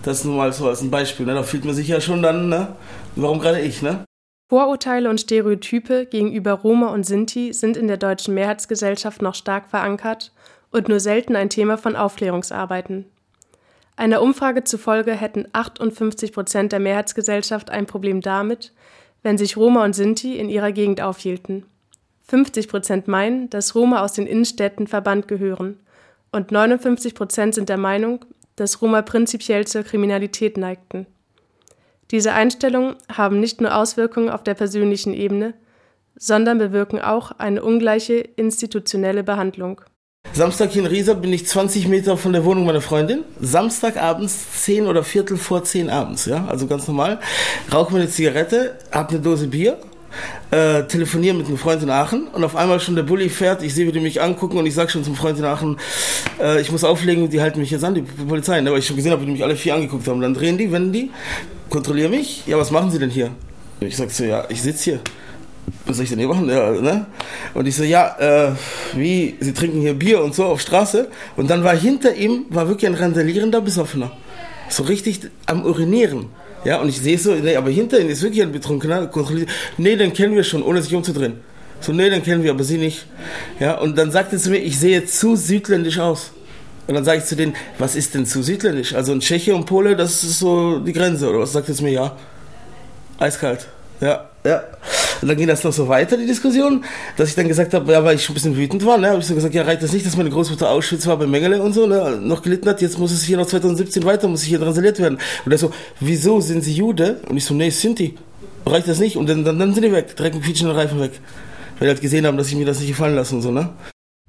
Das 0.04 0.24
nur 0.24 0.36
mal 0.36 0.52
so 0.54 0.68
als 0.68 0.80
ein 0.80 0.90
Beispiel, 0.90 1.26
ne, 1.26 1.34
da 1.34 1.42
fühlt 1.42 1.66
man 1.66 1.74
sich 1.74 1.88
ja 1.88 2.00
schon 2.00 2.22
dann, 2.22 2.48
ne, 2.48 2.68
warum 3.14 3.40
gerade 3.40 3.60
ich, 3.60 3.82
ne. 3.82 4.07
Vorurteile 4.48 5.10
und 5.10 5.20
Stereotype 5.20 6.06
gegenüber 6.06 6.52
Roma 6.52 6.88
und 6.88 7.04
Sinti 7.04 7.52
sind 7.52 7.76
in 7.76 7.86
der 7.86 7.98
deutschen 7.98 8.32
Mehrheitsgesellschaft 8.32 9.20
noch 9.20 9.34
stark 9.34 9.68
verankert 9.68 10.32
und 10.70 10.88
nur 10.88 11.00
selten 11.00 11.36
ein 11.36 11.50
Thema 11.50 11.76
von 11.76 11.96
Aufklärungsarbeiten. 11.96 13.04
Einer 13.96 14.22
Umfrage 14.22 14.64
zufolge 14.64 15.12
hätten 15.12 15.46
58 15.52 16.32
Prozent 16.32 16.72
der 16.72 16.80
Mehrheitsgesellschaft 16.80 17.68
ein 17.68 17.84
Problem 17.84 18.22
damit, 18.22 18.72
wenn 19.22 19.36
sich 19.36 19.58
Roma 19.58 19.84
und 19.84 19.92
Sinti 19.94 20.38
in 20.38 20.48
ihrer 20.48 20.72
Gegend 20.72 21.02
aufhielten. 21.02 21.66
50 22.28 22.68
Prozent 22.68 23.08
meinen, 23.08 23.50
dass 23.50 23.74
Roma 23.74 24.02
aus 24.02 24.14
den 24.14 24.26
Innenstädten 24.26 24.86
verbannt 24.86 25.28
gehören 25.28 25.78
und 26.32 26.52
59 26.52 27.14
Prozent 27.14 27.54
sind 27.54 27.68
der 27.68 27.78
Meinung, 27.78 28.24
dass 28.56 28.80
Roma 28.80 29.02
prinzipiell 29.02 29.66
zur 29.66 29.82
Kriminalität 29.82 30.56
neigten. 30.56 31.06
Diese 32.10 32.32
Einstellungen 32.32 32.96
haben 33.14 33.38
nicht 33.38 33.60
nur 33.60 33.76
Auswirkungen 33.76 34.30
auf 34.30 34.42
der 34.42 34.54
persönlichen 34.54 35.12
Ebene, 35.12 35.54
sondern 36.16 36.58
bewirken 36.58 37.00
auch 37.00 37.32
eine 37.32 37.62
ungleiche 37.62 38.14
institutionelle 38.14 39.22
Behandlung. 39.22 39.82
Samstag 40.32 40.70
hier 40.70 40.82
in 40.82 40.88
Riesa 40.88 41.14
bin 41.14 41.32
ich 41.32 41.46
20 41.46 41.88
Meter 41.88 42.16
von 42.16 42.32
der 42.32 42.44
Wohnung 42.44 42.66
meiner 42.66 42.80
Freundin. 42.80 43.24
Samstagabends 43.40 44.62
10 44.64 44.86
oder 44.86 45.02
Viertel 45.02 45.36
vor 45.36 45.64
10 45.64 45.90
abends, 45.90 46.26
ja, 46.26 46.46
also 46.46 46.66
ganz 46.66 46.86
normal. 46.88 47.18
Rauche 47.72 47.92
mir 47.92 48.00
eine 48.00 48.10
Zigarette, 48.10 48.78
hab 48.90 49.10
eine 49.10 49.20
Dose 49.20 49.48
Bier, 49.48 49.78
äh, 50.50 50.84
telefoniere 50.84 51.34
mit 51.34 51.46
einem 51.46 51.58
Freund 51.58 51.82
in 51.82 51.90
Aachen 51.90 52.28
und 52.28 52.44
auf 52.44 52.56
einmal 52.56 52.80
schon 52.80 52.96
der 52.96 53.02
Bulli 53.02 53.28
fährt. 53.28 53.62
Ich 53.62 53.74
sehe, 53.74 53.86
wie 53.86 53.92
die 53.92 54.00
mich 54.00 54.20
angucken 54.20 54.58
und 54.58 54.66
ich 54.66 54.74
sage 54.74 54.90
schon 54.90 55.04
zum 55.04 55.14
Freund 55.14 55.38
in 55.38 55.44
Aachen, 55.44 55.76
äh, 56.40 56.60
ich 56.60 56.72
muss 56.72 56.84
auflegen, 56.84 57.28
die 57.30 57.40
halten 57.40 57.60
mich 57.60 57.70
jetzt 57.70 57.84
an, 57.84 57.94
die 57.94 58.02
Polizei, 58.02 58.60
ne, 58.60 58.70
weil 58.72 58.78
ich 58.78 58.86
schon 58.86 58.96
gesehen 58.96 59.12
habe, 59.12 59.22
wie 59.22 59.26
die 59.26 59.32
mich 59.32 59.44
alle 59.44 59.56
vier 59.56 59.74
angeguckt 59.74 60.06
haben. 60.08 60.20
Dann 60.20 60.34
drehen 60.34 60.58
die, 60.58 60.72
wenden 60.72 60.92
die, 60.92 61.10
kontrollieren 61.68 62.10
mich. 62.10 62.46
Ja, 62.46 62.58
was 62.58 62.70
machen 62.70 62.90
Sie 62.90 62.98
denn 62.98 63.10
hier? 63.10 63.30
Ich 63.80 63.96
sag 63.96 64.10
so, 64.10 64.24
ja, 64.24 64.44
ich 64.48 64.62
sitze 64.62 64.84
hier. 64.84 65.00
Was 65.86 65.96
soll 65.96 66.04
ich 66.04 66.10
denn 66.10 66.18
hier 66.18 66.28
machen? 66.28 66.48
Ja, 66.48 66.70
ne? 66.70 67.06
Und 67.54 67.66
ich 67.66 67.76
so, 67.76 67.84
ja, 67.84 68.16
äh, 68.18 68.52
wie, 68.94 69.36
Sie 69.40 69.52
trinken 69.52 69.80
hier 69.80 69.94
Bier 69.94 70.22
und 70.22 70.34
so 70.34 70.44
auf 70.44 70.60
Straße. 70.60 71.08
Und 71.36 71.50
dann 71.50 71.62
war 71.62 71.76
hinter 71.76 72.14
ihm, 72.14 72.46
war 72.48 72.68
wirklich 72.68 72.86
ein 72.86 72.94
randalierender 72.94 73.60
Besoffener. 73.60 74.10
So 74.68 74.82
richtig 74.82 75.20
am 75.46 75.64
Urinieren. 75.64 76.26
Ja, 76.64 76.80
und 76.80 76.88
ich 76.88 77.00
sehe 77.00 77.18
so, 77.18 77.34
nee, 77.34 77.56
aber 77.56 77.70
hinter 77.70 77.98
ihnen 78.00 78.10
ist 78.10 78.22
wirklich 78.22 78.42
ein 78.42 78.52
Betrunkener. 78.52 79.10
Nee, 79.76 79.96
den 79.96 80.12
kennen 80.12 80.34
wir 80.34 80.44
schon, 80.44 80.62
ohne 80.62 80.82
sich 80.82 80.94
umzudrehen. 80.94 81.34
So, 81.80 81.92
nee, 81.92 82.10
den 82.10 82.22
kennen 82.22 82.42
wir, 82.42 82.50
aber 82.50 82.64
sie 82.64 82.78
nicht. 82.78 83.06
Ja, 83.60 83.78
und 83.78 83.96
dann 83.96 84.10
sagt 84.10 84.32
er 84.32 84.38
zu 84.38 84.50
mir, 84.50 84.58
ich 84.58 84.78
sehe 84.78 85.04
zu 85.06 85.36
südländisch 85.36 85.98
aus. 85.98 86.32
Und 86.88 86.94
dann 86.94 87.04
sage 87.04 87.18
ich 87.18 87.24
zu 87.24 87.36
denen, 87.36 87.54
was 87.78 87.94
ist 87.94 88.14
denn 88.14 88.26
zu 88.26 88.42
südländisch? 88.42 88.94
Also 88.94 89.12
ein 89.12 89.20
Tscheche 89.20 89.54
und 89.54 89.66
Pole, 89.66 89.94
das 89.94 90.24
ist 90.24 90.38
so 90.38 90.78
die 90.78 90.92
Grenze, 90.92 91.28
oder 91.28 91.40
was? 91.40 91.52
Sagt 91.52 91.68
er 91.68 91.74
zu 91.74 91.84
mir, 91.84 91.92
ja. 91.92 92.16
Eiskalt. 93.18 93.66
Ja, 94.00 94.28
ja. 94.44 94.64
Und 95.20 95.28
dann 95.28 95.36
ging 95.36 95.46
das 95.46 95.64
noch 95.64 95.72
so 95.72 95.88
weiter, 95.88 96.16
die 96.16 96.26
Diskussion, 96.26 96.84
dass 97.16 97.28
ich 97.28 97.34
dann 97.34 97.48
gesagt 97.48 97.74
habe, 97.74 97.90
ja, 97.92 98.04
weil 98.04 98.16
ich 98.16 98.24
schon 98.24 98.32
ein 98.32 98.34
bisschen 98.34 98.56
wütend 98.56 98.84
war, 98.84 98.98
ne, 98.98 99.10
habe 99.10 99.20
ich 99.20 99.26
so 99.26 99.34
gesagt, 99.34 99.54
ja, 99.54 99.62
reicht 99.62 99.82
das 99.82 99.92
nicht, 99.92 100.06
dass 100.06 100.16
meine 100.16 100.30
Großmutter 100.30 100.70
Auschwitz 100.70 101.06
war 101.06 101.16
bei 101.16 101.26
Mengele 101.26 101.62
und 101.62 101.72
so, 101.72 101.86
ne, 101.86 102.18
noch 102.20 102.42
gelitten 102.42 102.68
hat, 102.68 102.80
jetzt 102.80 102.98
muss 102.98 103.12
es 103.12 103.22
hier 103.22 103.36
noch 103.36 103.46
2017 103.46 104.04
weiter, 104.04 104.28
muss 104.28 104.42
ich 104.42 104.48
hier 104.48 104.60
transaliert 104.60 104.98
werden. 104.98 105.18
Und 105.44 105.52
er 105.52 105.58
so, 105.58 105.72
wieso 106.00 106.40
sind 106.40 106.62
sie 106.62 106.72
Jude? 106.72 107.20
Und 107.28 107.36
ich 107.36 107.44
so, 107.44 107.54
nee, 107.54 107.70
sind 107.70 107.98
die. 107.98 108.14
Reicht 108.66 108.88
das 108.88 108.98
nicht? 108.98 109.16
Und 109.16 109.28
dann, 109.28 109.44
dann, 109.44 109.58
dann 109.58 109.74
sind 109.74 109.84
die 109.84 109.92
weg, 109.92 110.16
direkt 110.16 110.36
mit 110.36 110.44
quietschenden 110.44 110.76
Reifen 110.76 111.00
weg. 111.00 111.12
Weil 111.78 111.86
die 111.86 111.92
halt 111.94 112.00
gesehen 112.00 112.26
haben, 112.26 112.36
dass 112.36 112.48
ich 112.48 112.56
mir 112.56 112.66
das 112.66 112.80
nicht 112.80 112.88
gefallen 112.88 113.14
lasse 113.14 113.34
und 113.34 113.42
so, 113.42 113.50
ne. 113.50 113.70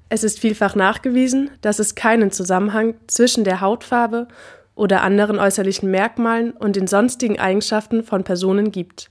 Es 0.08 0.24
ist 0.24 0.40
vielfach 0.40 0.74
nachgewiesen, 0.74 1.50
dass 1.60 1.78
es 1.78 1.94
keinen 1.94 2.32
Zusammenhang 2.32 2.94
zwischen 3.06 3.44
der 3.44 3.60
Hautfarbe 3.60 4.26
oder 4.74 5.02
anderen 5.02 5.38
äußerlichen 5.38 5.90
Merkmalen 5.90 6.50
und 6.52 6.74
den 6.74 6.86
sonstigen 6.86 7.38
Eigenschaften 7.38 8.02
von 8.02 8.24
Personen 8.24 8.72
gibt. 8.72 9.10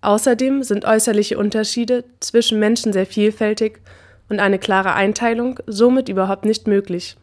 Außerdem 0.00 0.62
sind 0.62 0.84
äußerliche 0.84 1.38
Unterschiede 1.38 2.04
zwischen 2.20 2.58
Menschen 2.58 2.92
sehr 2.92 3.06
vielfältig 3.06 3.80
und 4.28 4.40
eine 4.40 4.58
klare 4.58 4.94
Einteilung 4.94 5.58
somit 5.66 6.08
überhaupt 6.08 6.44
nicht 6.44 6.68
möglich. 6.68 7.16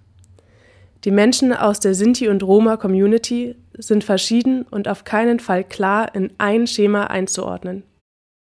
Die 1.06 1.12
Menschen 1.12 1.54
aus 1.54 1.80
der 1.80 1.94
Sinti- 1.94 2.30
und 2.30 2.44
Roma-Community 2.44 3.56
sind 3.78 4.04
verschieden 4.04 4.64
und 4.64 4.88
auf 4.88 5.04
keinen 5.04 5.40
Fall 5.40 5.64
klar 5.64 6.14
in 6.16 6.32
ein 6.40 6.66
Schema 6.66 7.06
einzuordnen. 7.06 7.84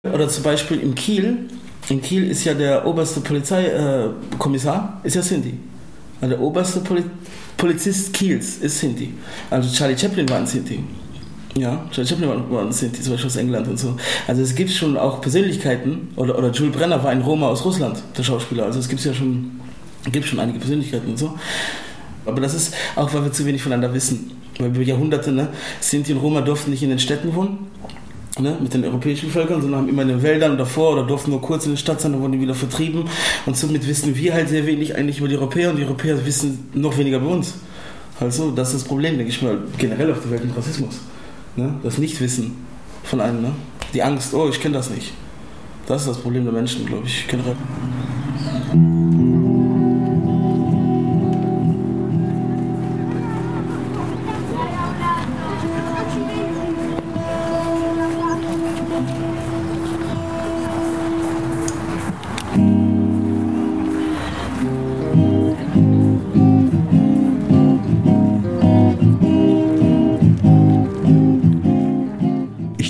Oder 0.07 0.27
zum 0.29 0.43
Beispiel 0.43 0.79
in 0.79 0.93
Kiel. 0.95 1.47
In 1.89 2.01
Kiel 2.01 2.29
ist 2.29 2.43
ja 2.43 2.53
der 2.53 2.85
oberste 2.85 3.21
Polizeikommissar, 3.21 5.01
äh, 5.03 5.07
ist 5.07 5.15
ja 5.15 5.21
Sinti. 5.21 5.57
Also 6.21 6.35
der 6.35 6.43
oberste 6.43 6.79
Poli 6.81 7.03
Polizist 7.57 8.13
Kiels 8.13 8.57
ist 8.57 8.79
Sinti. 8.79 9.13
Also 9.49 9.73
Charlie 9.73 9.97
Chaplin 9.97 10.27
war 10.29 10.37
ein 10.37 10.47
Sinti. 10.47 10.83
Ja, 11.55 11.85
Charlie 11.91 12.09
Chaplin 12.09 12.29
war 12.49 12.61
ein 12.61 12.71
Sinti, 12.71 13.01
zum 13.01 13.13
Beispiel 13.13 13.29
aus 13.29 13.35
England 13.35 13.67
und 13.67 13.77
so. 13.77 13.95
Also 14.27 14.41
es 14.41 14.55
gibt 14.55 14.71
schon 14.71 14.97
auch 14.97 15.21
Persönlichkeiten, 15.21 16.09
oder, 16.15 16.37
oder 16.37 16.51
Jules 16.51 16.75
Brenner 16.75 17.03
war 17.03 17.11
ein 17.11 17.21
Roma 17.21 17.47
aus 17.47 17.63
Russland, 17.63 18.01
der 18.17 18.23
Schauspieler. 18.23 18.65
Also 18.65 18.79
es 18.79 18.89
gibt 18.89 19.03
ja 19.05 19.13
schon, 19.13 19.59
gibt 20.11 20.25
schon 20.25 20.39
einige 20.39 20.57
Persönlichkeiten 20.57 21.11
und 21.11 21.17
so. 21.17 21.37
Aber 22.25 22.41
das 22.41 22.55
ist 22.55 22.73
auch, 22.95 23.13
weil 23.13 23.25
wir 23.25 23.31
zu 23.31 23.45
wenig 23.45 23.61
voneinander 23.61 23.93
wissen. 23.93 24.31
Weil 24.57 24.69
über 24.69 24.81
Jahrhunderte, 24.81 25.31
ne, 25.31 25.49
Sinti 25.79 26.13
und 26.13 26.19
Roma 26.19 26.41
durften 26.41 26.71
nicht 26.71 26.81
in 26.81 26.89
den 26.89 26.99
Städten 26.99 27.35
wohnen, 27.35 27.67
ne, 28.39 28.57
mit 28.59 28.73
den 28.73 28.83
europäischen 28.83 29.29
Völkern, 29.29 29.61
sondern 29.61 29.81
haben 29.81 29.89
immer 29.89 30.01
in 30.01 30.07
den 30.07 30.23
Wäldern 30.23 30.57
davor 30.57 30.93
oder 30.93 31.03
durften 31.03 31.29
nur 31.31 31.41
kurz 31.41 31.65
in 31.65 31.71
der 31.73 31.77
Stadt 31.77 32.01
sein, 32.01 32.13
dann 32.13 32.21
wurden 32.21 32.33
die 32.33 32.41
wieder 32.41 32.55
vertrieben. 32.55 33.05
Und 33.45 33.57
somit 33.57 33.87
wissen 33.87 34.15
wir 34.15 34.33
halt 34.33 34.49
sehr 34.49 34.65
wenig 34.65 34.95
eigentlich 34.95 35.19
über 35.19 35.27
die 35.27 35.37
Europäer 35.37 35.69
und 35.69 35.77
die 35.77 35.83
Europäer 35.83 36.25
wissen 36.25 36.69
noch 36.73 36.97
weniger 36.97 37.17
über 37.17 37.29
uns. 37.29 37.55
Also, 38.19 38.51
das 38.51 38.69
ist 38.69 38.81
das 38.81 38.83
Problem, 38.87 39.17
denke 39.17 39.31
ich 39.31 39.41
mal, 39.41 39.59
generell 39.77 40.11
auf 40.11 40.21
der 40.21 40.31
Welt 40.31 40.45
mit 40.45 40.55
Rassismus. 40.55 40.99
Ne? 41.55 41.75
Das 41.83 41.97
Nichtwissen 41.97 42.55
von 43.03 43.21
einem, 43.21 43.41
ne? 43.41 43.51
Die 43.93 44.01
Angst, 44.01 44.33
oh, 44.33 44.49
ich 44.49 44.59
kenne 44.59 44.75
das 44.75 44.89
nicht. 44.89 45.13
Das 45.85 46.01
ist 46.01 46.07
das 46.07 46.17
Problem 46.17 46.45
der 46.45 46.53
Menschen, 46.53 46.85
glaube 46.85 47.05
ich, 47.05 47.27
generell. 47.27 47.55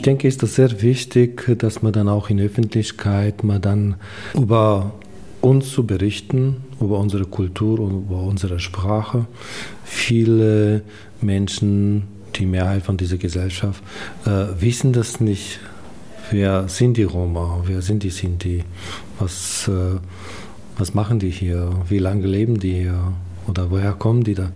Denke, 0.03 0.27
ist 0.27 0.43
das 0.43 0.55
sehr 0.55 0.81
wichtig, 0.81 1.57
dass 1.59 1.81
man 1.81 1.93
dann 1.93 2.07
auch 2.07 2.29
in 2.29 2.39
Öffentlichkeit 2.39 3.43
mal 3.43 3.59
dann 3.59 3.95
über 4.33 4.93
uns 5.41 5.71
zu 5.71 5.85
berichten, 5.85 6.63
über 6.79 6.99
unsere 6.99 7.25
Kultur 7.25 7.79
und 7.79 8.05
über 8.07 8.21
unsere 8.21 8.59
Sprache. 8.59 9.25
Viele 9.83 10.83
Menschen, 11.21 12.03
die 12.35 12.45
Mehrheit 12.45 12.83
von 12.83 12.97
dieser 12.97 13.17
Gesellschaft, 13.17 13.83
äh, 14.25 14.45
wissen 14.59 14.93
das 14.93 15.19
nicht. 15.19 15.59
Wer 16.31 16.69
sind 16.69 16.97
die 16.97 17.03
Roma? 17.03 17.61
Wer 17.65 17.81
sind 17.81 18.03
die 18.03 18.09
Sinti? 18.09 18.63
Was, 19.19 19.67
äh, 19.67 19.99
was 20.77 20.93
machen 20.93 21.19
die 21.19 21.29
hier? 21.29 21.69
Wie 21.89 21.99
lange 21.99 22.25
leben 22.25 22.59
die 22.59 22.73
hier? 22.73 23.13
Oder 23.47 23.69
woher 23.69 23.93
kommen 23.93 24.23
die 24.23 24.35
da? 24.35 24.53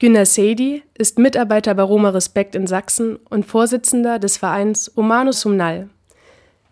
Günner 0.00 0.26
Seydi 0.26 0.84
ist 0.96 1.18
Mitarbeiter 1.18 1.74
bei 1.74 1.82
Roma 1.82 2.10
Respekt 2.10 2.54
in 2.54 2.68
Sachsen 2.68 3.16
und 3.30 3.44
Vorsitzender 3.44 4.20
des 4.20 4.36
Vereins 4.36 4.92
Romanus 4.96 5.44
Humnal. 5.44 5.88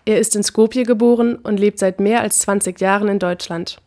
Er 0.05 0.21
ist 0.21 0.37
in 0.37 0.45
Skopje 0.45 0.85
geboren 0.85 1.35
und 1.35 1.59
lebt 1.59 1.81
seit 1.81 1.99
mehr 1.99 2.21
als 2.21 2.39
20 2.41 2.81
Jahren 2.81 3.09
in 3.09 3.19
Deutschland. 3.19 3.79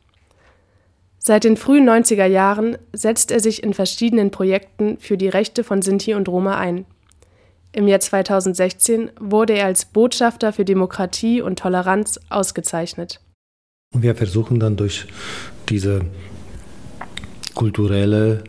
Seit 1.20 1.46
den 1.46 1.56
frühen 1.56 1.88
90er 1.88 2.26
Jahren 2.26 2.78
setzt 2.92 3.32
er 3.32 3.40
sich 3.40 3.64
in 3.64 3.74
verschiedenen 3.74 4.30
Projekten 4.30 4.98
für 5.00 5.16
die 5.16 5.30
Rechte 5.30 5.64
von 5.64 5.82
Sinti 5.82 6.16
und 6.16 6.28
Roma 6.28 6.58
ein. 6.58 6.86
Im 7.72 7.88
Jahr 7.88 8.02
2016 8.02 9.12
wurde 9.22 9.54
er 9.54 9.68
als 9.68 9.86
Botschafter 9.86 10.52
für 10.52 10.66
Demokratie 10.66 11.42
und 11.42 11.60
Toleranz 11.60 12.20
ausgezeichnet. 12.30 13.22
Wir 13.96 14.16
versuchen 14.16 14.60
dann 14.60 14.76
durch 14.76 15.08
diese 15.70 16.02
kulturelle 17.56 18.44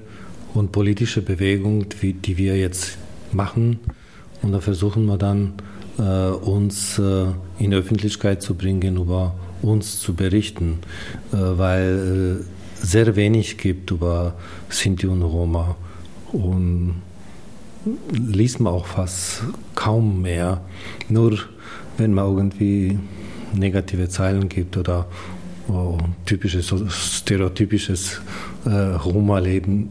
und 0.54 0.72
politische 0.72 1.22
Bewegung, 1.22 1.86
die, 2.02 2.12
die 2.12 2.36
wir 2.36 2.56
jetzt 2.56 2.98
machen. 3.32 3.80
Und 4.42 4.52
da 4.52 4.60
versuchen 4.60 5.06
wir 5.06 5.18
dann, 5.18 5.54
äh, 5.98 6.30
uns 6.30 6.98
äh, 6.98 7.26
in 7.58 7.74
Öffentlichkeit 7.74 8.42
zu 8.42 8.54
bringen, 8.54 8.96
über 8.96 9.34
uns 9.62 10.00
zu 10.00 10.14
berichten, 10.14 10.78
äh, 11.32 11.36
weil 11.36 12.40
äh, 12.40 12.84
sehr 12.84 13.16
wenig 13.16 13.58
gibt 13.58 13.90
über 13.90 14.34
Sinti 14.68 15.06
und 15.06 15.22
Roma. 15.22 15.76
Und 16.32 17.02
liest 18.12 18.60
man 18.60 18.72
auch 18.72 18.86
fast 18.86 19.42
kaum 19.74 20.22
mehr. 20.22 20.60
Nur 21.08 21.38
wenn 21.98 22.14
man 22.14 22.24
irgendwie 22.24 22.98
negative 23.52 24.08
Zeilen 24.08 24.48
gibt 24.48 24.76
oder 24.76 25.06
oh, 25.68 25.98
typisches, 26.24 26.72
stereotypisches 26.88 28.20
äh, 28.64 28.70
Roma-Leben 28.70 29.90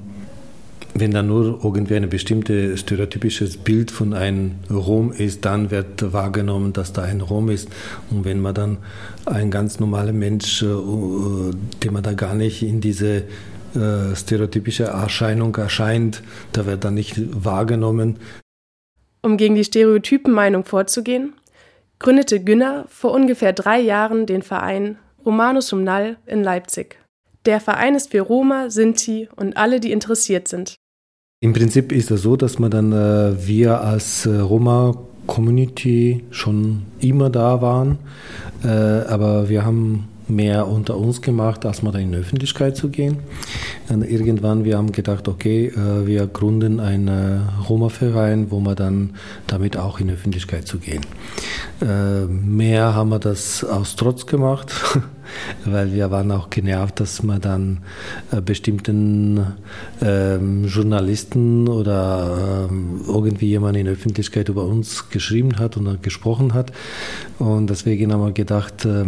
wenn 0.99 1.11
da 1.11 1.21
nur 1.23 1.59
irgendwie 1.63 1.95
ein 1.95 2.09
bestimmtes 2.09 2.79
stereotypisches 2.81 3.57
Bild 3.57 3.91
von 3.91 4.13
einem 4.13 4.55
Rom 4.69 5.11
ist, 5.11 5.45
dann 5.45 5.71
wird 5.71 6.13
wahrgenommen, 6.13 6.73
dass 6.73 6.93
da 6.93 7.03
ein 7.03 7.21
Rom 7.21 7.49
ist. 7.49 7.69
Und 8.09 8.25
wenn 8.25 8.39
man 8.39 8.53
dann 8.53 8.77
ein 9.25 9.51
ganz 9.51 9.79
normaler 9.79 10.13
Mensch, 10.13 10.61
äh, 10.61 10.65
den 10.65 11.93
man 11.93 12.03
da 12.03 12.13
gar 12.13 12.35
nicht 12.35 12.63
in 12.63 12.81
diese 12.81 13.23
äh, 13.75 14.15
stereotypische 14.15 14.85
Erscheinung 14.85 15.55
erscheint, 15.55 16.23
da 16.53 16.65
wird 16.65 16.83
dann 16.83 16.95
nicht 16.95 17.15
wahrgenommen. 17.45 18.17
Um 19.21 19.37
gegen 19.37 19.55
die 19.55 19.63
Stereotypenmeinung 19.63 20.65
vorzugehen, 20.65 21.33
gründete 21.99 22.43
Günner 22.43 22.85
vor 22.87 23.13
ungefähr 23.13 23.53
drei 23.53 23.79
Jahren 23.79 24.25
den 24.25 24.41
Verein 24.41 24.97
Romanus 25.25 25.71
Humnal 25.71 26.17
in 26.25 26.43
Leipzig. 26.43 26.97
Der 27.45 27.59
Verein 27.59 27.95
ist 27.95 28.11
für 28.11 28.21
Roma, 28.21 28.69
Sinti 28.69 29.29
und 29.35 29.57
alle, 29.57 29.79
die 29.79 29.91
interessiert 29.91 30.47
sind. 30.47 30.78
Im 31.41 31.53
Prinzip 31.53 31.93
ist 31.93 32.11
es 32.11 32.23
so, 32.23 32.35
dass 32.35 32.59
man 32.59 32.69
dann 32.69 32.91
äh, 32.91 33.47
wir 33.47 33.79
als 33.79 34.25
äh, 34.25 34.39
Roma 34.39 34.93
Community 35.25 36.21
schon 36.31 36.81
immer 36.99 37.29
da 37.29 37.61
waren, 37.61 37.97
äh, 38.65 38.67
aber 38.67 39.47
wir 39.47 39.63
haben 39.63 40.09
mehr 40.29 40.67
unter 40.67 40.97
uns 40.97 41.21
gemacht, 41.21 41.65
als 41.65 41.81
mal 41.81 41.95
in 41.95 42.11
die 42.11 42.17
Öffentlichkeit 42.17 42.77
zu 42.77 42.89
gehen. 42.89 43.17
Und 43.89 44.03
irgendwann 44.03 44.63
wir 44.63 44.77
haben 44.77 44.91
gedacht, 44.91 45.27
okay, 45.27 45.67
äh, 45.67 46.05
wir 46.05 46.27
gründen 46.27 46.79
einen 46.79 47.49
Roma-Verein, 47.67 48.51
wo 48.51 48.59
wir 48.59 48.75
dann 48.75 49.15
damit 49.47 49.77
auch 49.77 49.99
in 49.99 50.07
die 50.07 50.13
Öffentlichkeit 50.13 50.67
zu 50.67 50.77
gehen. 50.77 51.01
Äh, 51.81 52.25
mehr 52.25 52.93
haben 52.93 53.09
wir 53.09 53.19
das 53.19 53.63
aus 53.63 53.95
Trotz 53.95 54.25
gemacht, 54.25 54.73
weil 55.65 55.93
wir 55.93 56.11
waren 56.11 56.31
auch 56.31 56.49
genervt, 56.49 56.99
dass 56.99 57.23
man 57.23 57.39
dann 57.41 57.79
äh, 58.31 58.41
bestimmten 58.41 59.55
ähm, 60.01 60.65
Journalisten 60.65 61.67
oder 61.67 62.67
ähm, 62.69 63.01
irgendwie 63.07 63.47
jemand 63.47 63.77
in 63.77 63.85
der 63.85 63.93
Öffentlichkeit 63.93 64.49
über 64.49 64.65
uns 64.65 65.09
geschrieben 65.09 65.57
hat 65.57 65.77
und 65.77 66.03
gesprochen 66.03 66.53
hat. 66.53 66.71
Und 67.39 67.69
deswegen 67.69 68.11
haben 68.11 68.21
wir 68.21 68.33
gedacht, 68.33 68.85
äh, 68.85 69.05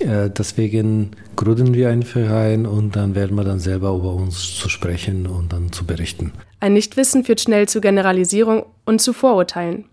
deswegen 0.00 1.12
gründen 1.36 1.74
wir 1.74 1.90
einen 1.90 2.02
Verein 2.02 2.66
und 2.66 2.96
dann 2.96 3.14
werden 3.14 3.36
wir 3.36 3.44
dann 3.44 3.60
selber 3.60 3.94
über 3.94 4.14
uns 4.14 4.56
zu 4.56 4.68
sprechen 4.68 5.26
und 5.26 5.52
dann 5.52 5.72
zu 5.72 5.84
berichten. 5.84 6.32
Ein 6.60 6.74
Nichtwissen 6.74 7.24
führt 7.24 7.40
schnell 7.40 7.68
zu 7.68 7.80
Generalisierung 7.80 8.66
und 8.84 9.00
zu 9.00 9.12
Vorurteilen. 9.12 9.84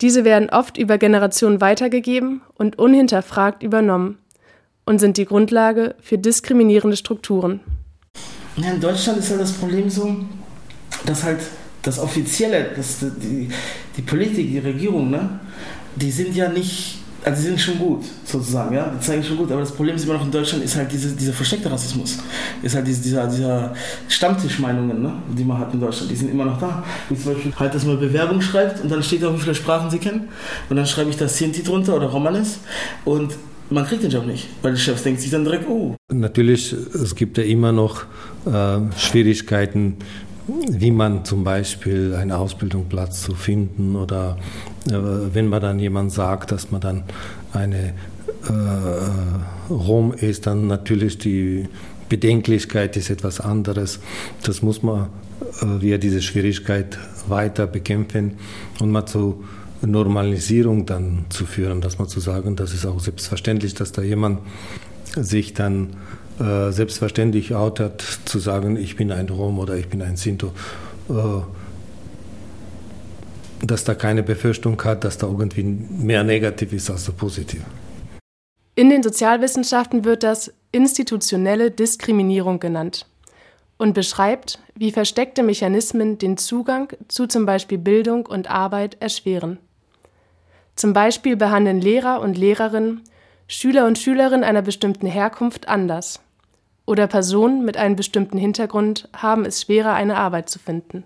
Diese 0.00 0.24
werden 0.24 0.50
oft 0.50 0.76
über 0.76 0.98
Generationen 0.98 1.60
weitergegeben 1.60 2.42
und 2.54 2.78
unhinterfragt 2.78 3.62
übernommen 3.62 4.18
und 4.84 4.98
sind 4.98 5.16
die 5.16 5.24
Grundlage 5.24 5.94
für 6.00 6.18
diskriminierende 6.18 6.96
Strukturen. 6.96 7.60
In 8.56 8.80
Deutschland 8.80 9.18
ist 9.18 9.30
ja 9.30 9.36
das 9.36 9.52
Problem 9.52 9.90
so, 9.90 10.16
dass 11.04 11.22
halt 11.22 11.40
das 11.82 11.98
Offizielle, 11.98 12.70
das, 12.74 12.98
die, 13.00 13.48
die 13.96 14.02
Politik, 14.02 14.50
die 14.50 14.58
Regierung, 14.58 15.10
ne, 15.10 15.40
die 15.94 16.10
sind 16.10 16.34
ja 16.34 16.48
nicht 16.48 16.98
also 17.26 17.42
die 17.42 17.48
sind 17.48 17.60
schon 17.60 17.78
gut, 17.80 18.04
sozusagen, 18.24 18.72
ja, 18.72 18.88
die 18.88 19.04
zeigen 19.04 19.24
schon 19.24 19.36
gut, 19.36 19.50
aber 19.50 19.60
das 19.60 19.72
Problem 19.72 19.96
ist 19.96 20.04
immer 20.04 20.14
noch 20.14 20.24
in 20.24 20.30
Deutschland, 20.30 20.62
ist 20.62 20.76
halt 20.76 20.92
diese, 20.92 21.10
dieser 21.10 21.32
versteckte 21.32 21.68
Rassismus, 21.68 22.18
ist 22.62 22.76
halt 22.76 22.86
diese, 22.86 23.02
dieser, 23.02 23.26
dieser 23.26 23.74
Stammtischmeinungen, 24.06 25.02
ne, 25.02 25.12
die 25.36 25.42
man 25.42 25.58
hat 25.58 25.74
in 25.74 25.80
Deutschland, 25.80 26.08
die 26.08 26.14
sind 26.14 26.30
immer 26.30 26.44
noch 26.44 26.60
da. 26.60 26.84
Wie 27.08 27.16
zum 27.16 27.34
Beispiel 27.34 27.52
halt, 27.58 27.74
dass 27.74 27.84
man 27.84 27.98
Bewerbung 27.98 28.40
schreibt 28.40 28.80
und 28.80 28.92
dann 28.92 29.02
steht 29.02 29.24
da, 29.24 29.34
wie 29.34 29.40
viele 29.40 29.56
Sprachen 29.56 29.90
sie 29.90 29.98
kennen. 29.98 30.28
Und 30.70 30.76
dann 30.76 30.86
schreibe 30.86 31.10
ich 31.10 31.16
da 31.16 31.26
Sinti 31.26 31.64
drunter 31.64 31.96
oder 31.96 32.06
Romanes. 32.06 32.60
Und 33.04 33.34
man 33.70 33.84
kriegt 33.84 34.04
den 34.04 34.12
Job 34.12 34.24
nicht, 34.24 34.46
weil 34.62 34.72
der 34.72 34.78
Chef 34.78 35.02
denkt 35.02 35.20
sich 35.20 35.32
dann 35.32 35.42
direkt, 35.42 35.68
oh. 35.68 35.96
Natürlich, 36.12 36.72
es 36.72 37.16
gibt 37.16 37.38
ja 37.38 37.42
immer 37.42 37.72
noch 37.72 38.04
äh, 38.46 38.78
Schwierigkeiten, 38.96 39.96
wie 40.48 40.90
man 40.90 41.24
zum 41.24 41.44
Beispiel 41.44 42.14
einen 42.14 42.32
Ausbildungsplatz 42.32 43.22
zu 43.22 43.34
finden 43.34 43.96
oder 43.96 44.38
äh, 44.86 44.92
wenn 44.92 45.48
man 45.48 45.60
dann 45.60 45.78
jemand 45.78 46.12
sagt, 46.12 46.52
dass 46.52 46.70
man 46.70 46.80
dann 46.80 47.04
eine 47.52 47.94
äh, 48.48 49.72
Rom 49.72 50.12
ist, 50.12 50.46
dann 50.46 50.66
natürlich 50.66 51.18
die 51.18 51.68
Bedenklichkeit 52.08 52.96
ist 52.96 53.10
etwas 53.10 53.40
anderes. 53.40 53.98
Das 54.42 54.62
muss 54.62 54.82
man 54.82 55.08
äh, 55.60 55.80
via 55.80 55.98
diese 55.98 56.22
Schwierigkeit 56.22 56.98
weiter 57.26 57.66
bekämpfen 57.66 58.34
und 58.80 58.90
mal 58.90 59.06
zur 59.06 59.42
Normalisierung 59.82 60.86
dann 60.86 61.26
zu 61.28 61.44
führen, 61.44 61.80
dass 61.80 61.98
man 61.98 62.08
zu 62.08 62.20
sagen, 62.20 62.56
das 62.56 62.72
ist 62.72 62.86
auch 62.86 63.00
selbstverständlich, 63.00 63.74
dass 63.74 63.92
da 63.92 64.02
jemand 64.02 64.40
sich 65.16 65.54
dann 65.54 65.90
äh, 66.38 66.70
selbstverständlich 66.70 67.54
outet, 67.54 68.02
zu 68.26 68.38
sagen, 68.38 68.76
ich 68.76 68.96
bin 68.96 69.10
ein 69.10 69.28
Rom 69.28 69.58
oder 69.58 69.76
ich 69.76 69.88
bin 69.88 70.02
ein 70.02 70.16
Sinto, 70.16 70.52
äh, 71.08 71.14
dass 73.64 73.84
da 73.84 73.94
keine 73.94 74.22
Befürchtung 74.22 74.82
hat, 74.84 75.04
dass 75.04 75.16
da 75.16 75.28
irgendwie 75.28 75.62
mehr 75.62 76.24
negativ 76.24 76.74
ist 76.74 76.90
als 76.90 77.10
positiv. 77.12 77.62
In 78.74 78.90
den 78.90 79.02
Sozialwissenschaften 79.02 80.04
wird 80.04 80.22
das 80.22 80.52
institutionelle 80.72 81.70
Diskriminierung 81.70 82.60
genannt 82.60 83.06
und 83.78 83.94
beschreibt, 83.94 84.58
wie 84.74 84.92
versteckte 84.92 85.42
Mechanismen 85.42 86.18
den 86.18 86.36
Zugang 86.36 86.92
zu 87.08 87.26
zum 87.26 87.46
Beispiel 87.46 87.78
Bildung 87.78 88.26
und 88.26 88.50
Arbeit 88.50 88.98
erschweren. 89.00 89.58
Zum 90.74 90.92
Beispiel 90.92 91.36
behandeln 91.36 91.80
Lehrer 91.80 92.20
und 92.20 92.36
Lehrerinnen 92.36 93.00
Schüler 93.48 93.86
und 93.86 93.96
Schülerinnen 93.96 94.44
einer 94.44 94.62
bestimmten 94.62 95.06
Herkunft 95.06 95.68
anders 95.68 96.20
oder 96.86 97.06
Personen 97.06 97.64
mit 97.64 97.76
einem 97.76 97.96
bestimmten 97.96 98.38
Hintergrund 98.38 99.08
haben 99.14 99.44
es 99.44 99.62
schwerer, 99.62 99.94
eine 99.94 100.16
Arbeit 100.16 100.48
zu 100.48 100.58
finden. 100.58 101.04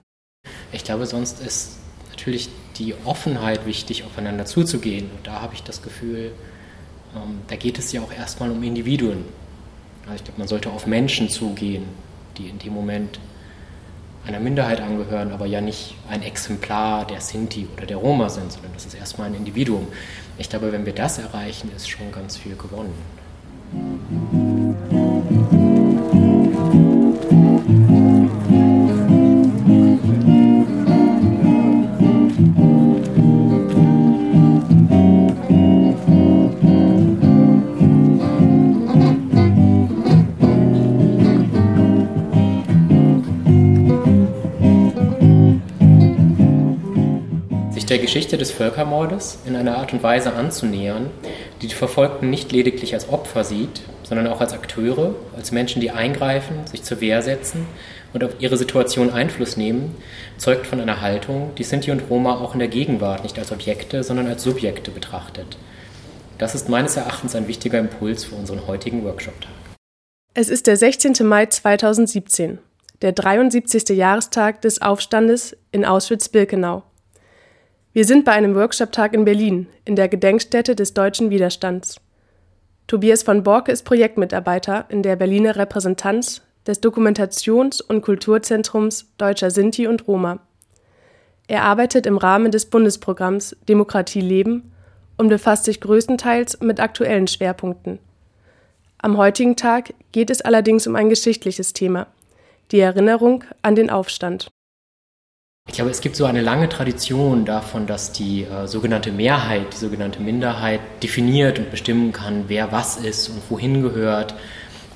Ich 0.72 0.84
glaube, 0.84 1.06
sonst 1.06 1.40
ist 1.44 1.78
natürlich 2.10 2.48
die 2.76 2.94
Offenheit 3.04 3.66
wichtig, 3.66 4.04
aufeinander 4.04 4.44
zuzugehen. 4.44 5.10
Und 5.16 5.26
da 5.26 5.40
habe 5.40 5.54
ich 5.54 5.62
das 5.62 5.82
Gefühl, 5.82 6.32
ähm, 7.14 7.40
da 7.48 7.56
geht 7.56 7.78
es 7.78 7.92
ja 7.92 8.00
auch 8.00 8.12
erstmal 8.12 8.50
um 8.50 8.62
Individuen. 8.62 9.24
Also 10.04 10.16
ich 10.16 10.24
glaube, 10.24 10.38
man 10.38 10.48
sollte 10.48 10.70
auf 10.70 10.86
Menschen 10.86 11.28
zugehen, 11.28 11.84
die 12.36 12.48
in 12.48 12.58
dem 12.58 12.74
Moment 12.74 13.18
einer 14.26 14.40
Minderheit 14.40 14.80
angehören, 14.80 15.32
aber 15.32 15.46
ja 15.46 15.60
nicht 15.60 15.94
ein 16.08 16.22
Exemplar 16.22 17.06
der 17.06 17.20
Sinti 17.20 17.66
oder 17.76 17.86
der 17.86 17.96
Roma 17.96 18.28
sind, 18.28 18.52
sondern 18.52 18.72
das 18.74 18.86
ist 18.86 18.94
erstmal 18.94 19.28
ein 19.28 19.34
Individuum. 19.34 19.88
Ich 20.36 20.50
glaube, 20.50 20.72
wenn 20.72 20.84
wir 20.84 20.94
das 20.94 21.18
erreichen, 21.18 21.70
ist 21.74 21.88
schon 21.88 22.12
ganz 22.12 22.36
viel 22.36 22.54
gewonnen. 22.56 22.94
Der 47.90 47.98
Geschichte 47.98 48.38
des 48.38 48.53
Völkermordes 48.53 49.40
in 49.46 49.57
einer 49.57 49.76
Art 49.76 49.92
und 49.92 50.03
Weise 50.05 50.33
anzunähern, 50.33 51.11
die 51.61 51.66
die 51.66 51.74
Verfolgten 51.74 52.31
nicht 52.31 52.53
lediglich 52.53 52.94
als 52.94 53.09
Opfer 53.09 53.42
sieht, 53.42 53.83
sondern 54.05 54.29
auch 54.29 54.40
als 54.40 54.53
Akteure, 54.53 55.16
als 55.37 55.50
Menschen, 55.50 55.81
die 55.81 55.90
eingreifen, 55.90 56.66
sich 56.66 56.85
zur 56.85 57.00
Wehr 57.00 57.20
setzen 57.22 57.66
und 58.12 58.22
auf 58.22 58.31
ihre 58.38 58.57
Situation 58.57 59.11
Einfluss 59.11 59.57
nehmen, 59.57 59.96
zeugt 60.38 60.68
von 60.68 60.81
einer 60.81 61.00
Haltung, 61.00 61.50
die 61.59 61.64
Sinti 61.64 61.90
und 61.90 62.03
Roma 62.09 62.37
auch 62.37 62.53
in 62.53 62.61
der 62.61 62.68
Gegenwart 62.68 63.24
nicht 63.24 63.38
als 63.40 63.50
Objekte, 63.50 64.05
sondern 64.05 64.29
als 64.29 64.44
Subjekte 64.44 64.92
betrachtet. 64.92 65.59
Das 66.38 66.55
ist 66.55 66.68
meines 66.68 66.96
Erachtens 66.96 67.35
ein 67.35 67.48
wichtiger 67.48 67.81
Impuls 67.81 68.24
für 68.24 68.37
unseren 68.37 68.68
heutigen 68.68 69.05
Workshop-Tag. 69.05 69.50
Es 70.35 70.48
ist 70.48 70.68
der 70.68 70.76
16. 70.76 71.14
Mai 71.26 71.46
2017, 71.46 72.59
der 73.03 73.12
73. 73.12 73.96
Jahrestag 73.96 74.62
des 74.62 74.81
Aufstandes 74.81 75.57
in 75.72 75.85
Auschwitz-Birkenau. 75.85 76.85
Wir 77.92 78.05
sind 78.05 78.24
bei 78.24 78.33
einem 78.33 78.55
Workshop-Tag 78.55 79.14
in 79.14 79.24
Berlin, 79.24 79.66
in 79.85 79.96
der 79.96 80.09
Gedenkstätte 80.09 80.76
des 80.76 80.94
deutschen 80.94 81.31
Widerstands. 81.31 82.00
Tobias 82.87 83.24
von 83.24 83.42
Borke 83.42 83.72
ist 83.72 83.85
Projektmitarbeiter 83.85 84.85
in 84.90 85.03
der 85.03 85.16
Berliner 85.16 85.57
Repräsentanz 85.57 86.42
des 86.68 86.81
Dokumentations- 86.81 87.83
und 87.83 88.03
Kulturzentrums 88.03 89.11
Deutscher 89.18 89.50
Sinti 89.50 89.88
und 89.88 90.07
Roma. 90.07 90.38
Er 91.48 91.64
arbeitet 91.64 92.07
im 92.07 92.16
Rahmen 92.16 92.53
des 92.53 92.66
Bundesprogramms 92.66 93.57
Demokratie 93.68 94.20
leben 94.20 94.72
und 95.16 95.29
befasst 95.29 95.64
sich 95.64 95.81
größtenteils 95.81 96.61
mit 96.61 96.79
aktuellen 96.79 97.26
Schwerpunkten. 97.26 97.98
Am 98.98 99.16
heutigen 99.16 99.57
Tag 99.57 99.94
geht 100.12 100.31
es 100.31 100.42
allerdings 100.42 100.87
um 100.87 100.94
ein 100.94 101.09
geschichtliches 101.09 101.72
Thema, 101.72 102.07
die 102.70 102.79
Erinnerung 102.79 103.42
an 103.62 103.74
den 103.74 103.90
Aufstand. 103.90 104.48
Ich 105.70 105.76
glaube, 105.76 105.92
es 105.92 106.00
gibt 106.00 106.16
so 106.16 106.24
eine 106.24 106.40
lange 106.40 106.68
Tradition 106.68 107.44
davon, 107.44 107.87
dass 107.87 108.11
die 108.11 108.42
äh, 108.42 108.66
sogenannte 108.66 109.12
Mehrheit, 109.12 109.72
die 109.72 109.76
sogenannte 109.76 110.20
Minderheit 110.20 110.80
definiert 111.00 111.61
und 111.61 111.70
bestimmen 111.70 112.12
kann, 112.12 112.46
wer 112.48 112.72
was 112.72 112.96
ist 112.96 113.28
und 113.28 113.40
wohin 113.48 113.80
gehört. 113.80 114.35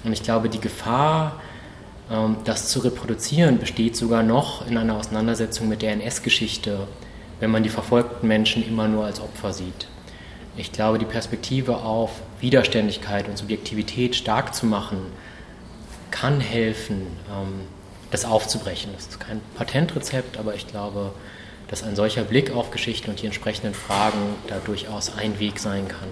Und 0.02 0.12
ich 0.12 0.24
glaube, 0.24 0.48
die 0.48 0.58
Gefahr, 0.58 1.40
ähm, 2.10 2.38
das 2.42 2.70
zu 2.70 2.80
reproduzieren, 2.80 3.60
besteht 3.60 3.94
sogar 3.94 4.24
noch 4.24 4.66
in 4.66 4.76
einer 4.76 4.96
Auseinandersetzung 4.96 5.68
mit 5.68 5.80
der 5.80 5.92
NS-Geschichte, 5.92 6.88
wenn 7.38 7.52
man 7.52 7.62
die 7.62 7.68
verfolgten 7.68 8.26
Menschen 8.26 8.66
immer 8.66 8.88
nur 8.88 9.04
als 9.04 9.20
Opfer 9.20 9.52
sieht. 9.52 9.86
Ich 10.56 10.72
glaube, 10.72 10.98
die 10.98 11.04
Perspektive 11.04 11.76
auf 11.76 12.20
Widerständigkeit 12.40 13.28
und 13.28 13.38
Subjektivität 13.38 14.16
stark 14.16 14.56
zu 14.56 14.66
machen, 14.66 14.98
kann 16.10 16.40
helfen, 16.40 17.06
ähm, 17.30 17.60
das 18.14 18.24
aufzubrechen. 18.24 18.92
Das 18.94 19.08
ist 19.08 19.20
kein 19.20 19.40
Patentrezept, 19.56 20.38
aber 20.38 20.54
ich 20.54 20.68
glaube, 20.68 21.12
dass 21.68 21.82
ein 21.82 21.96
solcher 21.96 22.22
Blick 22.22 22.54
auf 22.54 22.70
Geschichte 22.70 23.10
und 23.10 23.20
die 23.20 23.26
entsprechenden 23.26 23.74
Fragen 23.74 24.36
da 24.46 24.56
durchaus 24.64 25.16
ein 25.18 25.38
Weg 25.40 25.58
sein 25.58 25.88
kann. 25.88 26.08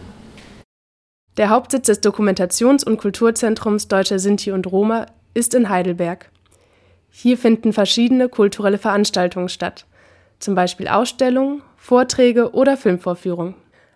Der 1.37 1.49
Hauptsitz 1.49 1.87
des 1.87 2.03
Dokumentations- 2.03 2.85
und 2.85 2.99
Kulturzentrums 2.99 3.89
Deutscher 3.89 4.19
Sinti 4.19 4.51
und 4.51 4.67
Roma 4.67 5.07
ist 5.33 5.55
in 5.55 5.69
Heidelberg. 5.69 6.31
Hier 7.09 7.39
finden 7.39 7.73
verschiedene 7.73 8.29
kulturelle 8.29 8.79
Veranstaltungen 8.79 9.49
statt, 9.49 9.87
zum 10.41 10.55
Beispiel 10.55 10.89
Ausstellungen, 10.89 11.63
Vorträge 11.77 12.53
oder 12.53 12.77
Filmvorführungen. 12.77 13.55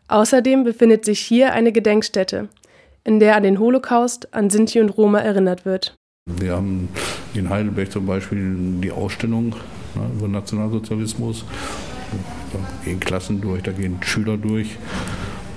Außerdem 0.09 0.63
befindet 0.63 1.05
sich 1.05 1.19
hier 1.19 1.53
eine 1.53 1.73
Gedenkstätte, 1.73 2.49
in 3.03 3.19
der 3.19 3.37
an 3.37 3.43
den 3.43 3.59
Holocaust 3.59 4.33
an 4.33 4.49
Sinti 4.49 4.81
und 4.81 4.91
Roma 4.91 5.19
erinnert 5.19 5.65
wird. 5.65 5.97
Wir 6.29 6.55
haben 6.55 6.89
in 7.35 7.51
Heidelberg 7.51 7.93
zum 7.93 8.05
Beispiel 8.05 8.57
die 8.83 8.91
Ausstellung 8.91 9.51
ne, 9.95 10.11
über 10.19 10.27
Nationalsozialismus. 10.27 11.45
Da 12.53 12.59
gehen 12.85 12.99
Klassen 12.99 13.41
durch, 13.41 13.63
da 13.63 13.71
gehen 13.71 13.99
Schüler 14.03 14.37
durch, 14.37 14.77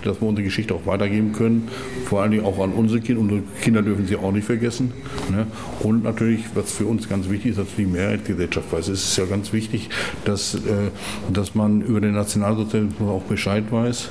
dass 0.04 0.22
wir 0.22 0.28
unsere 0.28 0.46
Geschichte 0.46 0.76
auch 0.76 0.86
weitergeben 0.86 1.34
können. 1.34 1.70
Vor 2.06 2.22
allem 2.22 2.46
auch 2.46 2.60
an 2.60 2.72
unsere 2.72 3.02
Kinder. 3.02 3.20
Unsere 3.20 3.42
Kinder 3.62 3.82
dürfen 3.82 4.06
sie 4.06 4.16
auch 4.16 4.32
nicht 4.32 4.46
vergessen. 4.46 4.94
Ne? 5.32 5.48
Und 5.80 6.04
natürlich, 6.04 6.46
was 6.54 6.72
für 6.72 6.86
uns 6.86 7.10
ganz 7.10 7.30
wichtig 7.30 7.52
ist, 7.52 7.60
dass 7.60 7.76
die 7.76 7.86
Mehrheitsgesellschaft 7.86 8.72
weiß. 8.72 8.90
Es 8.90 9.04
ist 9.04 9.18
ja 9.18 9.26
ganz 9.26 9.52
wichtig, 9.52 9.90
dass, 10.24 10.54
äh, 10.54 10.92
dass 11.34 11.56
man 11.56 11.82
über 11.82 12.00
den 12.00 12.14
Nationalsozialismus 12.14 13.10
auch 13.10 13.24
Bescheid 13.24 13.64
weiß. 13.72 14.10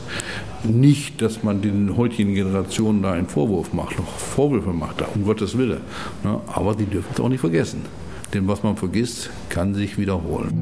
Nicht, 0.64 1.23
dass 1.23 1.42
man 1.42 1.62
den 1.62 1.97
heutigen 1.97 2.35
Generationen 2.35 3.03
da 3.03 3.12
einen 3.12 3.29
Vorwurf 3.29 3.73
macht, 3.73 3.99
noch 3.99 4.18
Vorwürfe 4.18 4.73
macht, 4.73 5.03
um 5.14 5.25
Gottes 5.25 5.57
Willen. 5.57 5.81
Ne? 6.25 6.40
Aber 6.47 6.75
die 6.75 6.85
dürfen 6.85 7.11
es 7.14 7.21
auch 7.21 7.29
nicht 7.29 7.40
vergessen. 7.40 7.83
Denn 8.35 8.47
was 8.49 8.62
man 8.62 8.77
vergisst, 8.77 9.31
kann 9.49 9.75
sich 9.75 9.97
wiederholen. 9.99 10.53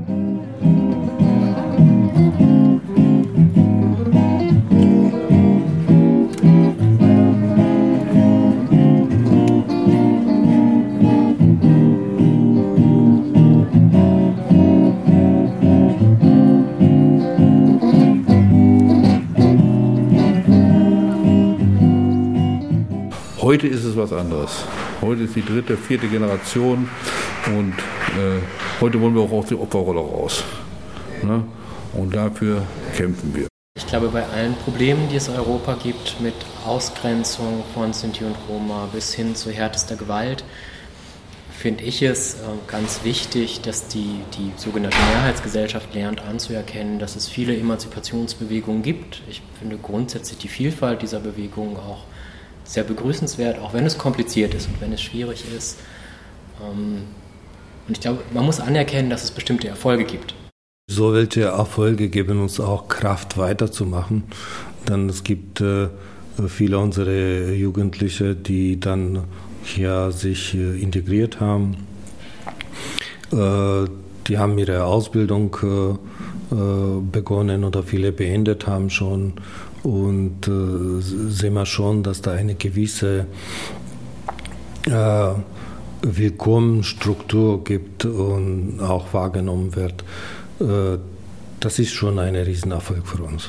Heute 23.47 23.69
ist 23.69 23.85
es 23.85 23.97
was 23.97 24.13
anderes. 24.13 24.65
Heute 25.01 25.23
ist 25.23 25.37
die 25.37 25.45
dritte, 25.45 25.77
vierte 25.77 26.09
Generation 26.09 26.89
und 27.47 27.75
äh, 28.19 28.41
heute 28.81 29.01
wollen 29.01 29.15
wir 29.15 29.23
auch 29.23 29.31
aus 29.31 29.47
der 29.47 29.61
Opferrolle 29.61 30.01
raus. 30.01 30.43
Ne? 31.23 31.45
Und 31.95 32.13
dafür 32.13 32.67
kämpfen 32.97 33.33
wir. 33.37 33.47
Ich 33.79 33.87
glaube, 33.87 34.09
bei 34.09 34.25
allen 34.27 34.57
Problemen, 34.57 35.09
die 35.09 35.15
es 35.15 35.29
in 35.29 35.37
Europa 35.37 35.77
gibt, 35.81 36.21
mit 36.21 36.35
Ausgrenzung 36.67 37.63
von 37.73 37.93
Sinti 37.93 38.25
und 38.25 38.35
Roma 38.49 38.89
bis 38.93 39.15
hin 39.15 39.37
zu 39.37 39.53
härtester 39.53 39.95
Gewalt, 39.95 40.43
finde 41.57 41.85
ich 41.85 42.03
es 42.03 42.35
äh, 42.35 42.39
ganz 42.67 43.05
wichtig, 43.05 43.61
dass 43.61 43.87
die, 43.87 44.23
die 44.37 44.51
sogenannte 44.57 44.99
Mehrheitsgesellschaft 45.15 45.95
lernt 45.95 46.21
anzuerkennen, 46.21 46.99
dass 46.99 47.15
es 47.15 47.29
viele 47.29 47.57
Emanzipationsbewegungen 47.57 48.83
gibt. 48.83 49.23
Ich 49.31 49.41
finde 49.61 49.79
grundsätzlich 49.79 50.39
die 50.39 50.49
Vielfalt 50.49 51.03
dieser 51.03 51.21
Bewegungen 51.21 51.77
auch 51.77 52.07
sehr 52.67 52.85
begrüßenswert, 52.85 53.59
auch 53.59 53.73
wenn 53.73 53.87
es 53.87 53.97
kompliziert 53.97 54.55
ist 54.55 54.69
und 54.69 54.81
wenn 54.81 54.93
es 54.93 55.01
schwierig 55.01 55.45
ist. 55.57 55.79
Ähm, 56.63 57.05
und 57.87 57.97
ich 57.97 58.01
glaube, 58.01 58.21
man 58.33 58.45
muss 58.45 58.61
anerkennen, 58.61 59.11
dass 59.11 59.25
es 59.25 59.31
bestimmte 59.31 59.69
Erfolge 59.69 60.05
gibt. 60.05 60.35
So 60.89 61.13
welche 61.13 61.43
Erfolge 61.43 62.09
geben 62.09 62.41
uns 62.41 62.61
auch 62.61 62.89
Kraft 62.89 63.39
weiterzumachen. 63.39 64.25
Denn 64.89 65.09
es 65.09 65.25
gibt 65.25 65.61
äh, 65.61 65.89
viele 66.49 66.79
unserer 66.79 67.51
Jugendliche, 67.51 68.35
die 68.35 68.79
dann 68.79 69.25
hier 69.65 70.13
sich 70.13 70.55
äh, 70.55 70.81
integriert 70.81 71.41
haben. 71.41 71.77
Äh, 73.33 73.89
die 74.29 74.39
haben 74.39 74.59
ihre 74.59 74.85
Ausbildung 74.85 75.57
begonnen 76.49 77.65
oder 77.65 77.83
viele 77.85 78.11
beendet 78.11 78.67
haben 78.67 78.91
schon. 78.91 79.35
Und 79.87 80.49
äh, 80.49 81.01
sehen 81.01 81.55
wir 81.55 81.65
schon, 81.65 82.03
dass 82.03 82.21
da 82.21 82.33
eine 82.33 82.57
gewisse 82.57 83.27
Willkommensstruktur 86.03 87.65
gibt 87.65 88.05
und 88.05 88.81
auch 88.81 89.13
wahrgenommen 89.13 89.75
wird. 89.75 90.05
Äh, 90.61 90.99
das 91.61 91.79
ist 91.79 91.93
schon 91.93 92.19
ein 92.19 92.37
Riesenerfolg 92.37 93.07
für 93.07 93.23
uns. 93.23 93.49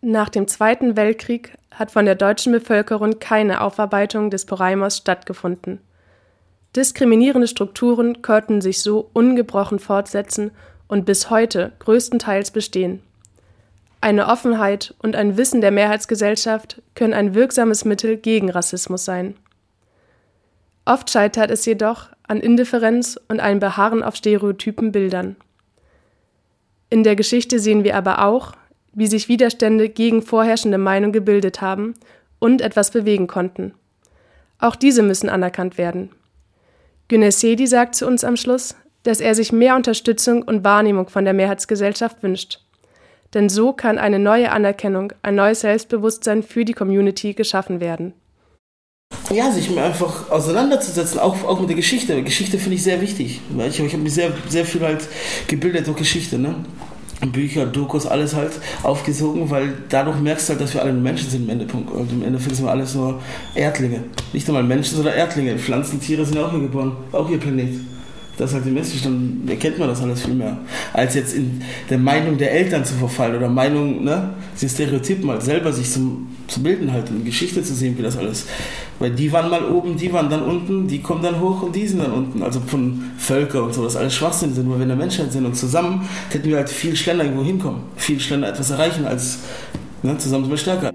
Nach 0.00 0.28
dem 0.28 0.46
Zweiten 0.46 0.96
Weltkrieg 0.96 1.56
hat 1.70 1.90
von 1.90 2.04
der 2.04 2.14
deutschen 2.14 2.52
Bevölkerung 2.52 3.18
keine 3.18 3.62
Aufarbeitung 3.62 4.30
des 4.30 4.44
Poraimos 4.44 4.98
stattgefunden. 4.98 5.80
Diskriminierende 6.76 7.48
Strukturen 7.48 8.20
konnten 8.20 8.60
sich 8.60 8.82
so 8.82 9.08
ungebrochen 9.12 9.78
fortsetzen 9.78 10.50
und 10.88 11.06
bis 11.06 11.30
heute 11.30 11.72
größtenteils 11.78 12.50
bestehen. 12.50 13.00
Eine 14.04 14.28
Offenheit 14.28 14.94
und 14.98 15.16
ein 15.16 15.38
Wissen 15.38 15.62
der 15.62 15.70
Mehrheitsgesellschaft 15.70 16.82
können 16.94 17.14
ein 17.14 17.34
wirksames 17.34 17.86
Mittel 17.86 18.18
gegen 18.18 18.50
Rassismus 18.50 19.06
sein. 19.06 19.34
Oft 20.84 21.08
scheitert 21.08 21.50
es 21.50 21.64
jedoch 21.64 22.10
an 22.24 22.38
Indifferenz 22.38 23.18
und 23.28 23.40
einem 23.40 23.60
Beharren 23.60 24.02
auf 24.02 24.14
stereotypen 24.14 24.92
Bildern. 24.92 25.36
In 26.90 27.02
der 27.02 27.16
Geschichte 27.16 27.58
sehen 27.58 27.82
wir 27.82 27.96
aber 27.96 28.26
auch, 28.26 28.52
wie 28.92 29.06
sich 29.06 29.30
Widerstände 29.30 29.88
gegen 29.88 30.20
vorherrschende 30.20 30.76
Meinung 30.76 31.10
gebildet 31.10 31.62
haben 31.62 31.94
und 32.38 32.60
etwas 32.60 32.90
bewegen 32.90 33.26
konnten. 33.26 33.72
Auch 34.58 34.76
diese 34.76 35.02
müssen 35.02 35.30
anerkannt 35.30 35.78
werden. 35.78 36.10
Günesedi 37.08 37.66
sagt 37.66 37.94
zu 37.94 38.06
uns 38.06 38.22
am 38.22 38.36
Schluss, 38.36 38.76
dass 39.04 39.20
er 39.20 39.34
sich 39.34 39.50
mehr 39.50 39.76
Unterstützung 39.76 40.42
und 40.42 40.62
Wahrnehmung 40.62 41.08
von 41.08 41.24
der 41.24 41.32
Mehrheitsgesellschaft 41.32 42.22
wünscht. 42.22 42.63
Denn 43.34 43.48
so 43.48 43.72
kann 43.72 43.98
eine 43.98 44.18
neue 44.18 44.52
Anerkennung, 44.52 45.12
ein 45.22 45.34
neues 45.34 45.60
Selbstbewusstsein 45.60 46.42
für 46.42 46.64
die 46.64 46.72
Community 46.72 47.34
geschaffen 47.34 47.80
werden. 47.80 48.14
Ja, 49.30 49.50
sich 49.50 49.76
einfach 49.76 50.30
auseinanderzusetzen, 50.30 51.18
auch, 51.18 51.44
auch 51.44 51.60
mit 51.60 51.68
der 51.68 51.76
Geschichte. 51.76 52.22
Geschichte 52.22 52.58
finde 52.58 52.76
ich 52.76 52.82
sehr 52.82 53.00
wichtig. 53.00 53.40
Ich, 53.68 53.80
ich 53.80 53.92
habe 53.92 54.02
mich 54.02 54.14
sehr, 54.14 54.32
sehr 54.48 54.64
viel 54.64 54.82
halt 54.82 55.08
gebildet 55.48 55.86
durch 55.86 55.96
Geschichte. 55.96 56.38
Ne? 56.38 56.54
Bücher, 57.32 57.66
Dokus, 57.66 58.06
alles 58.06 58.34
halt 58.34 58.52
aufgesogen, 58.82 59.50
weil 59.50 59.72
dadurch 59.88 60.18
merkst 60.20 60.48
du 60.48 60.52
halt, 60.52 60.60
dass 60.60 60.74
wir 60.74 60.82
alle 60.82 60.92
Menschen 60.92 61.30
sind 61.30 61.44
im 61.44 61.50
Endeffekt. 61.50 61.90
Und 61.90 62.12
im 62.12 62.22
Endeffekt 62.22 62.56
sind 62.56 62.66
wir 62.66 62.70
alles 62.70 62.94
nur 62.94 63.20
Erdlinge. 63.54 64.04
Nicht 64.32 64.46
nur 64.46 64.62
Menschen, 64.62 64.96
sondern 64.96 65.14
Erdlinge. 65.14 65.58
Pflanzen, 65.58 66.00
Tiere 66.00 66.24
sind 66.24 66.38
auch 66.38 66.50
hier 66.50 66.60
geboren, 66.60 66.96
auch 67.12 67.28
ihr 67.30 67.38
Planet. 67.38 67.70
Das 68.36 68.50
ist 68.50 68.54
halt 68.56 68.66
die 68.66 68.70
Message, 68.70 69.02
dann 69.02 69.42
erkennt 69.46 69.78
man 69.78 69.88
das 69.88 70.02
alles 70.02 70.22
viel 70.22 70.34
mehr. 70.34 70.58
Als 70.92 71.14
jetzt 71.14 71.34
in 71.34 71.62
der 71.88 71.98
Meinung 71.98 72.36
der 72.36 72.52
Eltern 72.52 72.84
zu 72.84 72.94
verfallen 72.94 73.36
oder 73.36 73.48
Meinung, 73.48 74.02
ne, 74.02 74.30
diese 74.54 74.68
Stereotypen 74.68 75.30
halt 75.30 75.42
selber 75.42 75.72
sich 75.72 75.90
zum, 75.90 76.28
zu 76.48 76.62
bilden 76.62 76.92
halt 76.92 77.10
und 77.10 77.24
Geschichte 77.24 77.62
zu 77.62 77.74
sehen, 77.74 77.96
wie 77.96 78.02
das 78.02 78.16
alles. 78.16 78.46
Weil 78.98 79.10
die 79.12 79.32
waren 79.32 79.50
mal 79.50 79.64
oben, 79.64 79.96
die 79.96 80.12
waren 80.12 80.28
dann 80.30 80.42
unten, 80.42 80.88
die 80.88 81.00
kommen 81.00 81.22
dann 81.22 81.40
hoch 81.40 81.62
und 81.62 81.76
die 81.76 81.86
sind 81.86 82.02
dann 82.02 82.12
unten. 82.12 82.42
Also 82.42 82.60
von 82.60 83.02
Völker 83.18 83.62
und 83.62 83.74
so, 83.74 83.84
das 83.84 83.96
alles 83.96 84.14
Schwachsinn 84.14 84.54
sind, 84.54 84.70
wenn 84.70 84.88
wir 84.88 84.96
Menschheit 84.96 85.32
sind 85.32 85.46
und 85.46 85.54
zusammen 85.54 86.08
hätten 86.30 86.48
wir 86.48 86.56
halt 86.56 86.70
viel 86.70 86.96
schneller 86.96 87.24
irgendwo 87.24 87.44
hinkommen, 87.44 87.82
viel 87.96 88.20
schneller 88.20 88.48
etwas 88.48 88.70
erreichen 88.70 89.06
als 89.06 89.40
ne, 90.02 90.16
zusammen 90.18 90.44
sind 90.44 90.52
wir 90.52 90.58
stärker. 90.58 90.93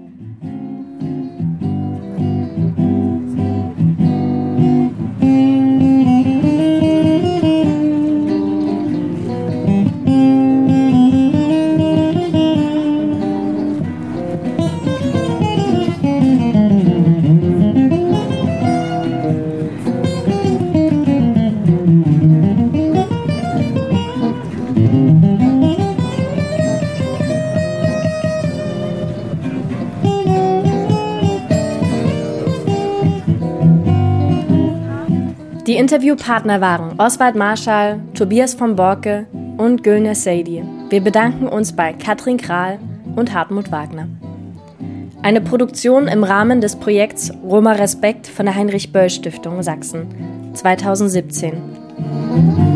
Interviewpartner 35.90 36.60
waren 36.60 37.00
Oswald 37.00 37.34
Marschall, 37.34 37.98
Tobias 38.14 38.54
von 38.54 38.76
Borke 38.76 39.26
und 39.56 39.82
Gülner 39.82 40.14
Seidi. 40.14 40.62
Wir 40.88 41.00
bedanken 41.00 41.48
uns 41.48 41.74
bei 41.74 41.92
Katrin 41.92 42.36
Kral 42.36 42.78
und 43.16 43.34
Hartmut 43.34 43.72
Wagner. 43.72 44.06
Eine 45.22 45.40
Produktion 45.40 46.06
im 46.06 46.22
Rahmen 46.22 46.60
des 46.60 46.76
Projekts 46.76 47.32
Roma 47.42 47.72
Respekt 47.72 48.28
von 48.28 48.46
der 48.46 48.54
Heinrich 48.54 48.92
Böll 48.92 49.10
Stiftung 49.10 49.64
Sachsen 49.64 50.06
2017. 50.54 52.69